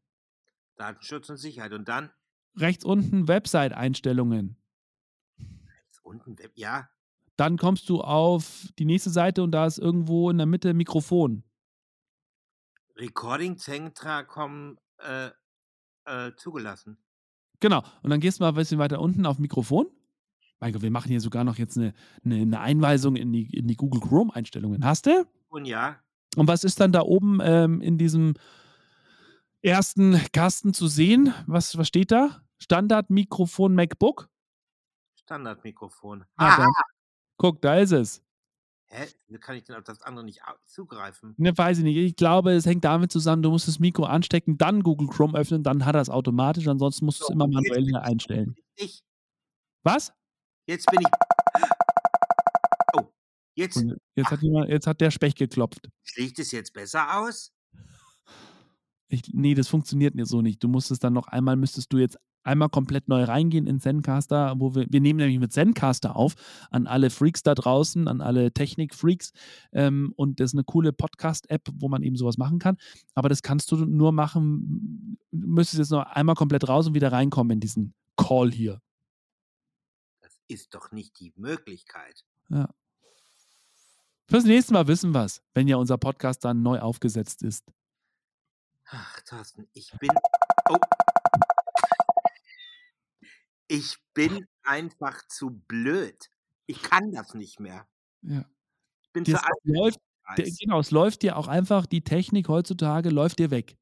Datenschutz 0.76 1.30
und 1.30 1.38
Sicherheit 1.38 1.72
und 1.72 1.88
dann? 1.88 2.10
Rechts 2.56 2.84
unten 2.84 3.26
Website-Einstellungen. 3.26 4.58
Rechts 5.38 5.98
unten 6.02 6.38
Web 6.38 6.52
ja. 6.56 6.90
Dann 7.36 7.56
kommst 7.56 7.88
du 7.88 8.02
auf 8.02 8.68
die 8.78 8.84
nächste 8.84 9.08
Seite 9.08 9.42
und 9.42 9.52
da 9.52 9.64
ist 9.64 9.78
irgendwo 9.78 10.28
in 10.28 10.36
der 10.36 10.46
Mitte 10.46 10.74
Mikrofon. 10.74 11.42
Recording 12.96 13.56
Centra.com, 13.56 14.78
äh, 14.98 15.30
äh, 16.04 16.32
zugelassen. 16.36 16.98
Genau. 17.60 17.82
Und 18.02 18.10
dann 18.10 18.20
gehst 18.20 18.40
du 18.40 18.44
mal 18.44 18.52
bisschen 18.52 18.78
weiter 18.78 19.00
unten 19.00 19.24
auf 19.24 19.38
Mikrofon. 19.38 19.86
Mein 20.62 20.72
Gott, 20.72 20.82
wir 20.82 20.90
machen 20.90 21.08
hier 21.10 21.20
sogar 21.20 21.44
noch 21.44 21.56
jetzt 21.56 21.76
'ne 21.76 21.92
'ne 22.24 22.44
'ne 22.44 22.58
Einweisung 22.60 23.14
in 23.16 23.32
die 23.32 23.48
in 23.56 23.68
die 23.68 23.76
Google 23.76 24.00
Chrome 24.00 24.34
Einstellungen. 24.34 24.84
Hast 24.84 25.06
du? 25.06 25.24
Und 25.50 25.64
ja. 25.66 26.02
Und 26.36 26.48
was 26.48 26.64
ist 26.64 26.80
dann 26.80 26.92
da 26.92 27.02
oben, 27.02 27.40
ähm, 27.42 27.80
in 27.80 27.98
diesem 27.98 28.34
ersten 29.64 30.20
Kasten 30.32 30.72
zu 30.72 30.86
sehen? 30.86 31.34
Was 31.46 31.76
was 31.76 31.88
steht 31.88 32.12
da? 32.12 32.42
Standardmikrofon 32.58 33.74
MacBook? 33.74 34.28
Standardmikrofon. 35.18 36.24
Na 36.38 36.50
Aha! 36.50 36.56
dann. 36.56 36.74
Guck, 37.38 37.62
da 37.62 37.78
ist 37.78 37.92
es. 37.92 38.22
Hä? 38.90 39.06
Wie 39.26 39.38
kann 39.38 39.56
ich 39.56 39.64
denn 39.64 39.76
auf 39.76 39.84
das 39.84 40.00
andere 40.02 40.24
nicht 40.24 40.40
zugreifen? 40.64 41.38
Ne, 41.40 41.56
weiß 41.56 41.78
ich 41.78 41.84
nicht. 41.84 41.96
Ich 41.96 42.16
glaube, 42.16 42.50
es 42.50 42.66
hängt 42.66 42.84
damit 42.84 43.12
zusammen, 43.12 43.42
du 43.42 43.50
musst 43.50 43.68
das 43.68 43.78
Mikro 43.78 44.02
anstecken, 44.04 44.58
dann 44.58 44.82
Google 44.82 45.06
Chrome 45.06 45.38
öffnen, 45.38 45.62
dann 45.62 45.84
hat 45.86 45.94
er's 45.94 46.10
automatisch, 46.10 46.66
ansonsten 46.66 47.04
musst 47.04 47.20
So, 47.20 47.28
immer 47.30 47.46
und 47.46 47.58
jetzt 47.58 47.78
manuell 47.78 47.84
hier 47.84 48.02
einstellen. 48.02 48.56
ich. 48.76 49.02
Was? 49.84 50.12
Jetzt 50.68 50.86
bin 50.90 51.00
ich 51.00 51.06
Oh, 52.94 53.08
jetzt 53.56 53.76
Und 53.76 53.96
jetzt 54.16 54.30
hat 54.30 54.38
ach. 54.38 54.42
jemand 54.42 54.68
jetzt 54.70 54.86
hat 54.86 55.00
der 55.00 55.10
Specht 55.10 55.38
geklopft. 55.38 55.88
Sieht 56.04 56.38
es 56.38 56.52
jetzt 56.52 56.72
besser 56.74 57.18
aus? 57.20 57.50
Ich 59.10 59.22
ne, 59.32 59.54
das 59.54 59.68
funktioniert 59.68 60.14
ni 60.14 60.24
so 60.26 60.42
nicht. 60.42 60.62
Du 60.62 60.68
musstest 60.68 61.02
dann 61.02 61.14
noch 61.14 61.28
einmal 61.28 61.56
müsstest 61.56 61.92
du 61.92 61.98
jetzt 61.98 62.18
einmal 62.44 62.68
komplett 62.68 63.08
neu 63.08 63.24
reingehen 63.24 63.66
in 63.66 63.80
Zencastr, 63.80 64.54
wo 64.58 64.74
wir 64.74 64.86
wir 64.90 65.00
nehmen 65.00 65.18
nämlich 65.18 65.38
mit 65.38 65.52
Zencastr 65.52 66.14
auf, 66.16 66.34
an 66.70 66.86
alle 66.86 67.08
Freaks 67.10 67.42
da 67.42 67.54
draußen, 67.54 68.06
an 68.08 68.20
alle 68.20 68.52
Technikfreaks. 68.52 69.32
Ähm, 69.72 70.12
und 70.16 70.40
das 70.40 70.50
ist 70.50 70.54
'ne 70.54 70.64
coole 70.64 70.92
Podcast-App, 70.92 71.68
wo 71.74 71.88
man 71.88 72.02
eben 72.02 72.16
so 72.16 72.26
was 72.26 72.36
machen 72.38 72.58
kann. 72.58 72.76
Aber 73.14 73.28
das 73.30 73.42
kannst 73.42 73.72
du 73.72 73.76
nur 73.86 74.12
machen 74.12 75.18
du 75.32 75.46
müsstest 75.48 75.78
jetzt 75.78 75.90
noch 75.90 76.04
einmal 76.04 76.34
komplett 76.34 76.68
raus 76.68 76.86
und 76.88 76.94
wieder 76.94 77.12
reinkommen 77.12 77.52
in 77.52 77.60
diesen 77.60 77.94
Call 78.16 78.50
hier. 78.52 78.80
Das 80.48 80.60
ist 80.60 80.74
doch 80.74 80.92
nicht 80.92 81.18
die 81.20 81.32
Möglichkeit. 81.36 82.24
Ja. 82.48 82.68
Fürs 84.26 84.44
nächste 84.44 84.72
Mal 84.72 84.86
wissen 84.86 85.12
wir's, 85.14 85.42
wenn 85.54 85.68
ja 85.68 85.76
unser 85.76 85.98
Podcast 85.98 86.44
dann 86.44 86.62
neu 86.62 86.80
aufgesetzt 86.80 87.42
ist. 87.42 87.64
Ach, 88.86 89.20
Thorsten, 89.22 89.68
ich 89.72 89.90
bin 89.98 90.10
oh. 90.70 90.76
Ich 93.68 93.98
bin 94.14 94.46
einfach 94.62 95.26
zu 95.28 95.50
blöd. 95.50 96.30
Ich 96.66 96.82
kann 96.82 97.12
das 97.12 97.34
nicht 97.34 97.60
mehr. 97.60 97.86
Ja. 98.22 98.44
Ich 99.02 99.12
bin 99.12 99.24
Dir 99.24 99.36
zu 99.36 99.42
es 99.42 99.64
läuft 99.64 100.00
den 100.36 100.44
d 100.44 100.44
Scheiß. 100.44 100.58
genau, 100.58 100.80
es 100.80 100.90
läuft 100.90 101.22
dir 101.22 101.36
auch 101.36 101.48
einfach 101.48 101.86
die 101.86 102.02
Technik 102.02 102.48
heutzutage 102.48 103.10
läuft 103.10 103.38
dir 103.38 103.50
weg. 103.50 103.76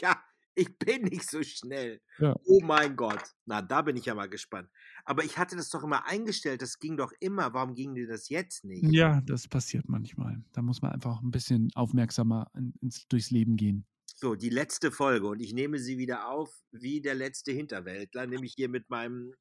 Ja, 0.00 0.22
ich 0.58 0.78
bin 0.78 1.02
nicht 1.04 1.28
so 1.30 1.42
schnell. 1.42 2.00
Ja. 2.18 2.38
Oh 2.44 2.60
mein 2.62 2.96
Gott. 2.96 3.22
Na, 3.46 3.62
da 3.62 3.82
bin 3.82 3.96
ich 3.96 4.06
ja 4.06 4.14
mal 4.14 4.28
gespannt. 4.28 4.70
Aber 5.04 5.24
ich 5.24 5.38
hatte 5.38 5.56
das 5.56 5.70
doch 5.70 5.84
immer 5.84 6.06
eingestellt, 6.06 6.62
das 6.62 6.78
ging 6.78 6.96
doch 6.96 7.12
immer. 7.20 7.54
Warum 7.54 7.74
ging 7.74 7.94
dir 7.94 8.06
das 8.08 8.28
jetzt 8.28 8.64
nicht? 8.64 8.92
Ja, 8.92 9.20
das 9.22 9.48
passiert 9.48 9.88
manchmal. 9.88 10.44
Da 10.52 10.62
muss 10.62 10.82
man 10.82 10.92
einfach 10.92 11.20
'n 11.22 11.30
bisschen 11.32 11.70
aufmerksamer 11.74 12.48
in 12.54 12.74
ins 12.80 13.08
durchs 13.08 13.30
Leben 13.30 13.56
gehen. 13.56 13.84
So, 14.16 14.34
die 14.34 14.48
letzte 14.50 14.90
Folge 14.90 15.26
und 15.28 15.40
ich 15.40 15.52
nehme 15.52 15.78
sie 15.78 15.98
wieder 15.98 16.28
auf 16.28 16.52
wie 16.72 17.00
der 17.00 17.14
letzte 17.14 17.52
Hinterwäldler, 17.52 18.26
nämlich 18.26 18.54
hier 18.54 18.68
mit 18.68 18.90
meinem, 18.90 19.34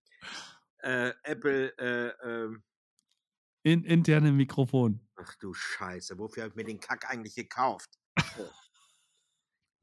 äh, 0.80 1.13
Apple, 1.23 1.77
äh, 1.80 2.13
ähm 2.23 2.63
In 3.65 3.84
interne 3.84 4.32
Mikrofon. 4.32 4.99
Ach 5.19 5.34
du 5.36 5.51
Scheiße, 5.53 6.19
wofür 6.19 6.43
habe 6.43 6.51
ich 6.51 6.56
mir 6.56 6.63
den 6.63 6.80
Kack 6.80 7.10
eigentlich 7.10 7.34
gekauft? 7.36 7.99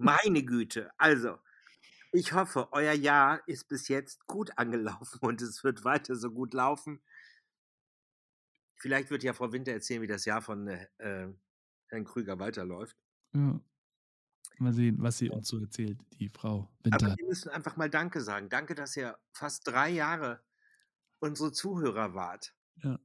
Meine 0.04 0.44
Güte. 0.44 0.90
Also, 0.98 1.38
ich 2.12 2.32
hoffe, 2.32 2.68
euer 2.72 2.92
Jahr 2.92 3.42
ist 3.48 3.68
bis 3.68 3.88
jetzt 3.88 4.26
gut 4.26 4.56
angelaufen 4.56 5.18
und 5.22 5.42
es 5.42 5.64
wird 5.64 5.84
weiter 5.84 6.16
so 6.16 6.30
gut 6.30 6.54
laufen. 6.54 7.02
Vielleicht 8.76 9.10
wird 9.10 9.22
ja 9.22 9.32
Frau 9.32 9.52
Winter 9.52 9.72
erzählen, 9.72 10.02
wie 10.02 10.06
das 10.06 10.24
Jahr 10.24 10.42
von, 10.42 10.68
äh, 10.68 10.86
äh, 10.98 11.32
Herrn 11.88 12.04
Krüger 12.04 12.38
weiterläuft. 12.38 12.96
Ja. 13.32 13.60
Mal 14.58 14.72
sehen, 14.72 14.98
was 15.00 15.18
sie 15.18 15.30
uns 15.30 15.48
so 15.48 15.58
erzählt, 15.58 15.98
die 16.12 16.28
Frau 16.28 16.70
Winter. 16.84 17.06
Aber 17.06 17.16
wir 17.16 17.26
müssen 17.26 17.48
einfach 17.48 17.76
mal 17.76 17.90
Danke 17.90 18.20
sagen. 18.20 18.48
Danke, 18.48 18.74
dass 18.76 18.96
ihr 18.96 19.18
fast 19.32 19.66
3 19.66 19.90
Jahre 19.90 20.44
unsere 21.18 21.50
Zuhörer 21.50 22.14
wart. 22.14 22.54
Ja. 22.76 23.00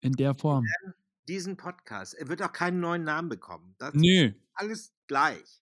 In 0.00 0.12
der 0.12 0.34
Form. 0.34 0.64
diesen 1.28 1.56
Podcast 1.56 2.14
er 2.14 2.28
wird 2.28 2.40
auch 2.42 2.52
keinen 2.52 2.78
neuen 2.78 3.02
Namen 3.02 3.28
bekommen. 3.28 3.74
Das 3.78 3.94
Ne. 3.94 4.36
alles 4.54 4.94
gleich. 5.08 5.60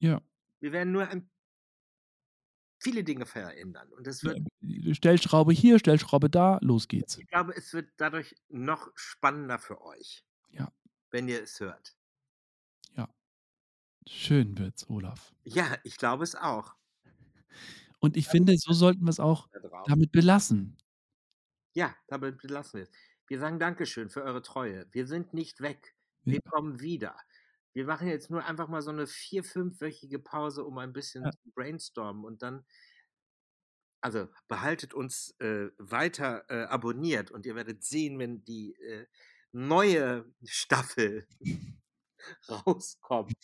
Ja. 0.00 0.20
Wir 0.60 0.72
werden 0.72 0.92
nur 0.92 1.08
ein 1.08 1.30
viele 2.78 3.04
Dinge 3.04 3.26
verändern 3.26 3.92
und 3.92 4.06
es 4.06 4.22
Ja, 4.22 4.34
wird 4.60 4.96
Stellschraube 4.96 5.52
hier, 5.52 5.78
Stellschraube 5.78 6.30
da, 6.30 6.58
los 6.62 6.88
geht's. 6.88 7.18
Ich 7.18 7.26
glaube, 7.26 7.54
es 7.56 7.72
wird 7.72 7.90
dadurch 7.96 8.34
noch 8.48 8.90
spannender 8.94 9.58
für 9.58 9.80
euch. 9.82 10.24
Ja. 10.50 10.72
Wenn 11.10 11.28
ihr 11.28 11.42
es 11.42 11.58
hört. 11.60 11.96
Ja. 12.96 13.08
Schön 14.06 14.58
wird's, 14.58 14.88
Olaf. 14.88 15.32
Ja, 15.44 15.76
ich 15.84 15.96
glaube 15.96 16.24
es 16.24 16.34
auch. 16.34 16.74
Und 18.00 18.16
ich 18.16 18.26
finde, 18.28 18.54
so 18.58 18.72
sollten 18.72 19.04
wir's 19.06 19.20
auch 19.20 19.48
Da 19.52 19.82
damit 19.86 20.12
belassen. 20.12 20.76
Ja, 21.74 21.94
damit 22.08 22.38
belassen 22.38 22.78
wir 22.78 22.84
es. 22.84 22.90
Wir 23.28 23.38
sagen 23.38 23.58
Dankeschön 23.58 24.08
für 24.08 24.22
eure 24.22 24.42
Treue. 24.42 24.86
Wir 24.92 25.06
sind 25.06 25.34
nicht 25.34 25.60
weg. 25.60 25.94
Wir 26.24 26.40
Ja. 26.44 26.50
kommen 26.50 26.80
wieder. 26.80 27.16
Wir 27.76 27.84
machen 27.84 28.08
jetzt 28.08 28.30
nur 28.30 28.42
einfach 28.42 28.68
mal 28.68 28.80
so 28.80 28.90
'ne 28.90 29.06
4, 29.06 29.44
fünfwöchige 29.44 30.18
Pause, 30.18 30.64
um 30.64 30.78
ein 30.78 30.94
bisschen 30.94 31.24
Ja. 31.24 31.30
zu 31.30 31.50
brainstormen 31.54 32.24
und 32.24 32.40
dann 32.40 32.64
also, 34.04 34.28
behaltet 34.48 34.94
uns, 34.94 35.34
äh, 35.40 35.70
weiter, 35.78 36.44
äh, 36.48 36.64
abonniert 36.66 37.30
und 37.30 37.46
ihr 37.46 37.54
werdet 37.56 37.82
sehen, 37.84 38.18
wenn 38.18 38.44
die, 38.44 38.74
äh, 38.74 39.06
neue 39.52 40.32
Staffel 40.44 41.26
rauskommt. 42.50 43.34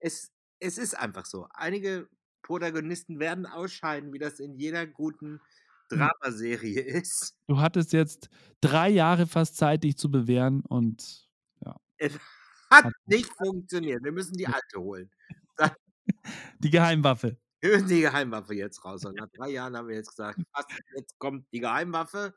Es 0.00 0.32
es 0.60 0.76
ist 0.78 0.94
einfach 0.98 1.24
so. 1.26 1.46
Einige 1.52 2.08
Protagonisten 2.42 3.20
werden 3.20 3.46
ausscheiden, 3.46 4.12
wie 4.12 4.18
das 4.18 4.40
in 4.40 4.56
jeder 4.56 4.86
guten 4.86 5.40
Hm. 5.94 6.08
Dramaserie 6.22 6.80
ist. 7.02 7.32
Du 7.48 7.58
hattest 7.60 7.94
jetzt 7.94 8.28
3 8.60 8.90
Jahre 8.90 9.26
fast 9.26 9.56
Zeit, 9.56 9.82
dich 9.82 9.96
zu 9.96 10.10
bewähren 10.10 10.60
und 10.60 11.30
ja. 11.64 11.76
Hat 12.70 12.92
nicht 13.06 13.30
funktioniert. 13.36 14.02
Wir 14.04 14.12
müssen 14.12 14.34
die 14.34 14.46
alte 14.46 14.78
holen. 14.78 15.10
Die 16.58 16.70
Geheimwaffe. 16.70 17.36
wir 17.60 17.72
müssen 17.72 17.88
die 17.88 18.00
Geheimwaffe 18.00 18.54
jetzt 18.54 18.84
rausholen. 18.84 19.16
Nach 19.16 19.28
3 19.28 19.50
Jahren 19.50 19.76
haben 19.76 19.88
wir 19.88 19.96
jetzt 19.96 20.10
gesagt: 20.10 20.40
„Fast 20.54 20.70
jetzt 20.96 21.18
kommt 21.18 21.46
die 21.52 21.60
Geheimwaffe, 21.60 22.34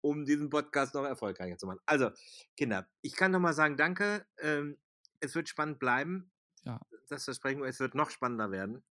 um 0.00 0.24
diesen 0.24 0.50
Podcast 0.50 0.94
noch 0.94 1.04
erfolgreicher 1.04 1.58
zu 1.58 1.66
machen.“ 1.66 1.80
Also, 1.86 2.10
Kinder, 2.56 2.88
ich 3.02 3.14
kann 3.14 3.30
noch 3.30 3.40
mal 3.40 3.54
sagen, 3.54 3.76
danke. 3.76 4.26
Ähm, 4.38 4.78
es 5.20 5.34
wird 5.34 5.48
spannend 5.48 5.78
bleiben. 5.78 6.30
Ja. 6.64 6.80
Das 7.08 7.24
versprechen 7.24 7.60
wir, 7.60 7.68
es 7.68 7.80
wird 7.80 7.94
noch 7.94 8.10
spannender 8.10 8.50
werden. 8.50 8.84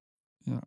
Ja. 0.45 0.61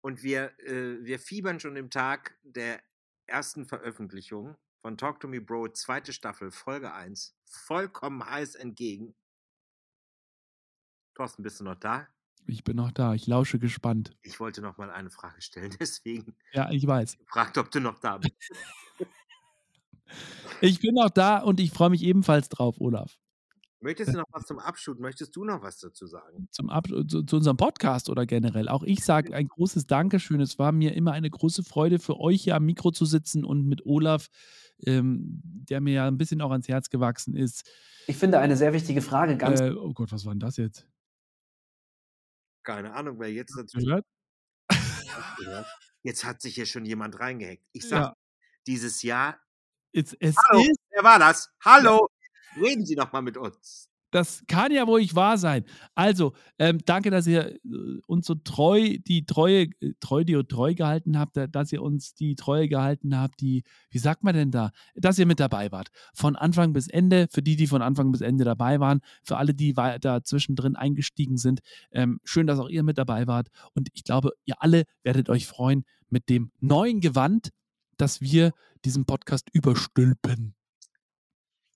Und 0.00 0.22
wir, 0.22 0.58
äh, 0.60 1.02
wir 1.02 1.18
fiebern 1.18 1.60
schon 1.60 1.74
dem 1.74 1.90
Tag 1.90 2.36
der 2.42 2.82
ersten 3.26 3.66
Veröffentlichung 3.66 4.56
von 4.84 4.98
Talk 4.98 5.18
to 5.20 5.28
Me 5.28 5.40
Bro, 5.40 5.68
zweite 5.68 6.12
Staffel, 6.12 6.50
Folge 6.50 6.92
1, 6.92 7.34
vollkommen 7.46 8.22
heiß 8.22 8.54
entgegen. 8.54 9.14
Thorsten, 11.14 11.42
bist 11.42 11.58
du 11.58 11.64
noch 11.64 11.76
da? 11.76 12.06
Ich 12.46 12.64
bin 12.64 12.76
noch 12.76 12.92
da. 12.92 13.14
Ich 13.14 13.26
lausche 13.26 13.58
gespannt. 13.58 14.14
Ich 14.20 14.40
wollte 14.40 14.60
noch 14.60 14.76
mal 14.76 14.90
eine 14.90 15.08
Frage 15.08 15.40
stellen, 15.40 15.74
deswegen 15.80 16.36
Ja, 16.52 16.70
ich 16.70 16.86
weiß. 16.86 17.16
gefragt, 17.24 17.56
ob 17.56 17.70
du 17.70 17.80
noch 17.80 17.98
da 17.98 18.18
bist. 18.18 18.34
Ich 20.60 20.80
bin 20.80 20.94
noch 20.94 21.10
da 21.10 21.38
und 21.38 21.58
ich 21.58 21.72
freue 21.72 21.90
mich 21.90 22.02
ebenfalls 22.02 22.48
drauf, 22.48 22.76
Olaf. 22.78 23.18
Möchtest 23.84 24.14
du 24.14 24.18
noch 24.18 24.24
was 24.32 24.46
zum 24.46 24.58
Abschluss? 24.58 24.98
Möchtest 24.98 25.36
du 25.36 25.44
noch 25.44 25.60
was 25.60 25.78
dazu 25.78 26.06
sagen? 26.06 26.48
Zum 26.50 26.70
Ab 26.70 26.86
zu, 26.88 27.22
zu 27.22 27.36
unserem 27.36 27.58
Podcast 27.58 28.08
oder 28.08 28.24
generell. 28.24 28.68
Auch 28.68 28.82
ich 28.82 29.04
sage 29.04 29.34
ein 29.34 29.48
großes 29.48 29.86
Dankeschön. 29.86 30.40
Es 30.40 30.58
war 30.58 30.72
mir 30.72 30.94
immer 30.94 31.12
eine 31.12 31.28
große 31.28 31.64
Freude, 31.64 31.98
für 31.98 32.18
euch 32.18 32.44
hier 32.44 32.56
am 32.56 32.64
Mikro 32.64 32.92
zu 32.92 33.04
sitzen 33.04 33.44
und 33.44 33.66
mit 33.66 33.84
Olaf, 33.84 34.28
ähm, 34.84 35.40
der 35.44 35.80
mir 35.80 35.94
ja 35.94 36.06
ein 36.08 36.18
bisschen 36.18 36.40
auch 36.40 36.50
ans 36.50 36.68
Herz 36.68 36.90
gewachsen 36.90 37.36
ist. 37.36 37.70
Ich 38.06 38.16
finde 38.16 38.38
eine 38.38 38.56
sehr 38.56 38.72
wichtige 38.72 39.02
Frage 39.02 39.36
ganz. 39.36 39.60
Äh, 39.60 39.72
oh 39.72 39.92
Gott, 39.92 40.12
was 40.12 40.24
war 40.24 40.32
denn 40.34 40.40
das 40.40 40.56
jetzt? 40.56 40.86
Keine 42.64 42.92
Ahnung, 42.94 43.18
wer 43.18 43.32
jetzt 43.32 43.54
du 43.56 43.64
gehört? 43.64 44.06
Jetzt 46.02 46.24
hat 46.24 46.40
sich 46.42 46.54
hier 46.54 46.66
schon 46.66 46.84
jemand 46.84 47.18
reingehackt. 47.18 47.64
Ich 47.72 47.88
sag, 47.88 48.02
Ja. 48.02 48.16
dieses 48.66 49.02
Jahr. 49.02 49.40
Es, 49.92 50.14
es 50.20 50.36
Hallo, 50.36 50.60
ist, 50.62 50.80
wer 50.90 51.04
war 51.04 51.18
das? 51.18 51.50
Hallo, 51.64 52.08
reden 52.56 52.84
Sie 52.84 52.94
noch 52.96 53.12
mal 53.12 53.22
mit 53.22 53.36
uns. 53.36 53.88
Das 54.14 54.44
kann 54.46 54.70
ja 54.70 54.86
wohl 54.86 55.00
nicht 55.00 55.16
wahr 55.16 55.38
sein. 55.38 55.64
Also, 55.96 56.34
ähm, 56.60 56.78
danke, 56.84 57.10
dass 57.10 57.26
ihr 57.26 57.52
äh, 57.56 57.58
uns 58.06 58.26
so 58.26 58.36
treu, 58.36 58.96
die 59.04 59.26
Treue, 59.26 59.62
äh, 59.80 59.94
treu, 59.98 60.22
die 60.22 60.40
treu 60.44 60.72
gehalten 60.74 61.18
habt, 61.18 61.36
da- 61.36 61.48
dass 61.48 61.72
ihr 61.72 61.82
uns 61.82 62.14
die 62.14 62.36
Treue 62.36 62.68
gehalten 62.68 63.18
habt, 63.18 63.40
die, 63.40 63.64
wie 63.90 63.98
sagt 63.98 64.22
man 64.22 64.34
denn 64.34 64.52
da, 64.52 64.70
dass 64.94 65.18
ihr 65.18 65.26
mit 65.26 65.40
dabei 65.40 65.72
wart. 65.72 65.88
Von 66.14 66.36
Anfang 66.36 66.72
bis 66.72 66.86
Ende, 66.86 67.26
für 67.32 67.42
die, 67.42 67.56
die 67.56 67.66
von 67.66 67.82
Anfang 67.82 68.12
bis 68.12 68.20
Ende 68.20 68.44
dabei 68.44 68.78
waren, 68.78 69.00
für 69.24 69.36
alle, 69.36 69.52
die 69.52 69.72
da 69.72 70.22
zwischendrin 70.22 70.76
eingestiegen 70.76 71.36
sind. 71.36 71.58
Ähm, 71.90 72.20
schön, 72.22 72.46
dass 72.46 72.60
auch 72.60 72.68
ihr 72.68 72.84
mit 72.84 72.98
dabei 72.98 73.26
wart. 73.26 73.48
Und 73.74 73.88
ich 73.94 74.04
glaube, 74.04 74.30
ihr 74.44 74.62
alle 74.62 74.84
werdet 75.02 75.28
euch 75.28 75.46
freuen 75.46 75.84
mit 76.08 76.28
dem 76.28 76.52
neuen 76.60 77.00
Gewand, 77.00 77.48
dass 77.96 78.20
wir 78.20 78.52
diesen 78.84 79.06
Podcast 79.06 79.48
überstülpen. 79.52 80.54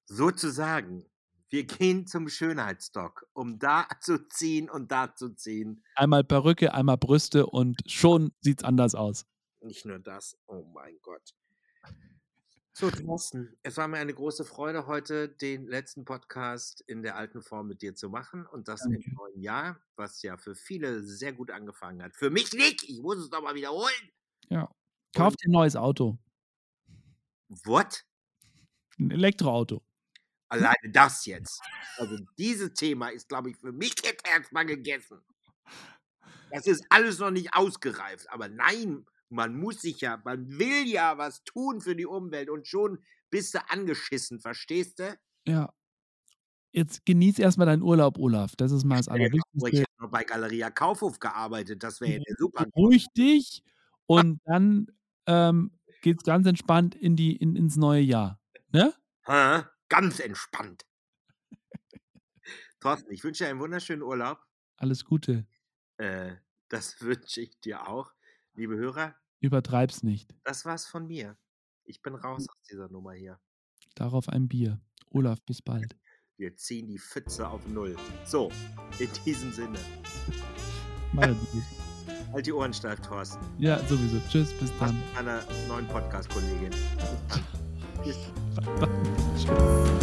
Sozusagen, 0.07 1.05
wir 1.51 1.65
gehen 1.65 2.07
zum 2.07 2.29
Schönheitsdoc, 2.29 3.27
um 3.33 3.59
da 3.59 3.87
zu 4.01 4.29
ziehen 4.29 4.69
und 4.69 4.93
da 4.93 5.15
zu 5.15 5.31
ziehen. 5.31 5.83
Einmal 5.95 6.25
Perücke, 6.25 6.75
einmal 6.75 6.99
Brüste 6.99 7.47
und 7.47 7.81
schon 7.87 8.33
sieht's 8.41 8.65
anders 8.65 8.95
aus. 8.95 9.27
Nicht 9.61 9.85
nur 9.85 9.99
das, 9.99 10.39
oh 10.47 10.65
mein 10.75 10.99
Gott. 11.03 11.35
So, 12.73 12.93
Thorsten, 12.93 13.57
es 13.65 13.77
war 13.77 13.89
mir 13.89 13.99
eine 13.99 14.15
große 14.15 14.45
Freude, 14.45 14.87
heute 14.87 15.29
den 15.29 15.67
letzten 15.67 16.05
Podcast 16.05 16.81
in 16.83 17.03
der 17.03 17.17
alten 17.17 17.43
Form 17.43 17.67
mit 17.67 17.83
dir 17.83 17.97
zu 17.97 18.09
machen 18.09 18.47
und 18.47 18.69
das 18.69 18.83
Danke. 18.83 19.03
im 19.05 19.15
neuen 19.15 19.41
Jahr, 19.41 19.81
was 19.97 20.23
ja 20.23 20.37
für 20.37 20.55
viele 20.55 21.03
sehr 21.03 21.33
gut 21.33 21.51
angefangen 21.51 22.01
hat. 22.05 22.15
Für 22.15 22.31
mich 22.31 22.53
nicht, 22.53 22.89
ich 22.89 23.03
muss 23.03 23.19
es 23.19 23.33
nochmal 23.33 23.57
wiederholen. 23.57 24.13
Ja. 24.49 24.71
Kauft 25.13 25.43
ihr 25.43 25.49
ein 25.49 25.53
neues 25.53 25.75
Auto. 25.75 26.19
What? 27.49 28.05
Ein 29.01 29.11
Elektroauto. 29.11 29.83
Alleine 30.49 30.91
das 30.93 31.27
jetzt. 31.27 31.61
Also 31.99 32.17
dieses 32.39 32.73
Thema 32.75 33.09
ist, 33.09 33.29
glaube 33.29 33.51
ich, 33.51 33.57
für 33.57 33.73
mich 33.73 33.95
jetzt 34.05 34.27
erstmal 34.27 34.67
gegessen. 34.67 35.21
Das 36.51 36.67
ist 36.67 36.85
alles 36.89 37.19
noch 37.19 37.31
nicht 37.31 37.55
ausgereift. 37.55 38.31
Aber 38.31 38.49
nein, 38.49 39.05
man 39.29 39.55
muss 39.59 39.83
sich 39.83 40.01
ja, 40.01 40.21
man 40.25 40.59
will 40.59 40.87
ja 40.87 41.19
was 41.19 41.45
tun 41.45 41.81
für 41.81 41.95
die 41.95 42.07
Umwelt 42.07 42.49
und 42.49 42.67
schon 42.67 43.05
bist 43.31 43.55
du 43.55 43.59
angeschissen, 43.69 44.41
verstehst 44.41 44.99
du? 44.99 45.19
Ja. 45.47 45.73
Jetzt 46.73 47.05
genieß 47.05 47.39
erstmal 47.39 47.67
deinen 47.67 47.83
Urlaub, 47.83 48.19
Olaf. 48.19 48.55
Das 48.57 48.73
ist 48.73 48.85
mal 48.85 48.97
das 48.97 49.07
Ja, 49.07 49.15
Ich 49.17 49.21
Allerwichtigste. 49.21 49.85
habe 49.99 50.05
noch 50.07 50.11
bei 50.11 50.25
Galeria 50.25 50.71
Kaufhof 50.71 51.19
gearbeitet, 51.19 51.83
das 51.83 52.01
wäre 52.01 52.13
ja 52.13 52.19
der 52.27 52.37
super. 52.39 52.65
Beruhig 52.75 53.07
dich 53.17 53.63
und 54.07 54.41
dann 54.45 54.87
ähm, 55.27 55.73
geht's 56.03 56.25
ganz 56.25 56.47
entspannt 56.47 56.95
in 56.95 57.17
die, 57.17 57.37
in, 57.37 57.57
ins 57.57 57.77
neue 57.77 58.01
Jahr. 58.03 58.41
Ne? 58.73 58.95
Hä? 59.25 59.63
Ganz 59.89 60.21
entspannt. 60.21 60.85
Thorsten, 62.81 63.11
ich 63.13 63.25
wünsche 63.25 63.45
dir 63.45 63.51
einen 63.51 63.61
wunderschönen 63.61 64.03
Urlaub. 64.03 64.39
Alles 64.77 65.05
Gute. 65.05 65.47
Äh, 65.97 66.37
das 66.69 67.01
wünsche 67.01 67.41
ich 67.41 67.59
dir 67.61 67.89
auch. 67.89 68.13
Liebe 68.55 68.77
Hörer, 68.77 69.15
Übertreib's 69.41 70.03
nicht. 70.03 70.35
das 70.45 70.65
war's 70.65 70.87
von 70.87 71.07
mir. 71.07 71.37
Ich 71.85 72.03
bin 72.03 72.15
raus 72.15 72.47
aus 72.49 72.63
dieser 72.69 72.89
Nummer 72.89 73.13
hier. 73.13 73.41
Darauf 73.95 74.29
ein 74.29 74.49
Bier. 74.49 74.81
Olaf, 75.11 75.41
bis 75.43 75.63
bald. 75.63 75.97
Wir 76.37 76.55
ziehen 76.57 76.87
die 76.89 76.99
Pfütze 76.99 77.49
auf 77.49 77.67
Null. 77.69 77.97
So, 78.25 78.51
in 78.99 79.09
diesem 79.25 79.53
Sinne. 79.53 79.79
Halt 82.33 82.47
die 82.47 82.53
Ohren 82.53 82.75
steif, 82.75 83.01
Thorsten. 83.01 83.45
Ja, 83.59 83.79
sowieso. 83.87 84.21
Tschüss, 84.29 84.53
bis 84.59 84.71
dann. 84.79 85.01
meiner 85.15 85.43
neuen 85.67 85.89
Podcast-Kollegin. 85.89 86.73
Bis 88.05 88.19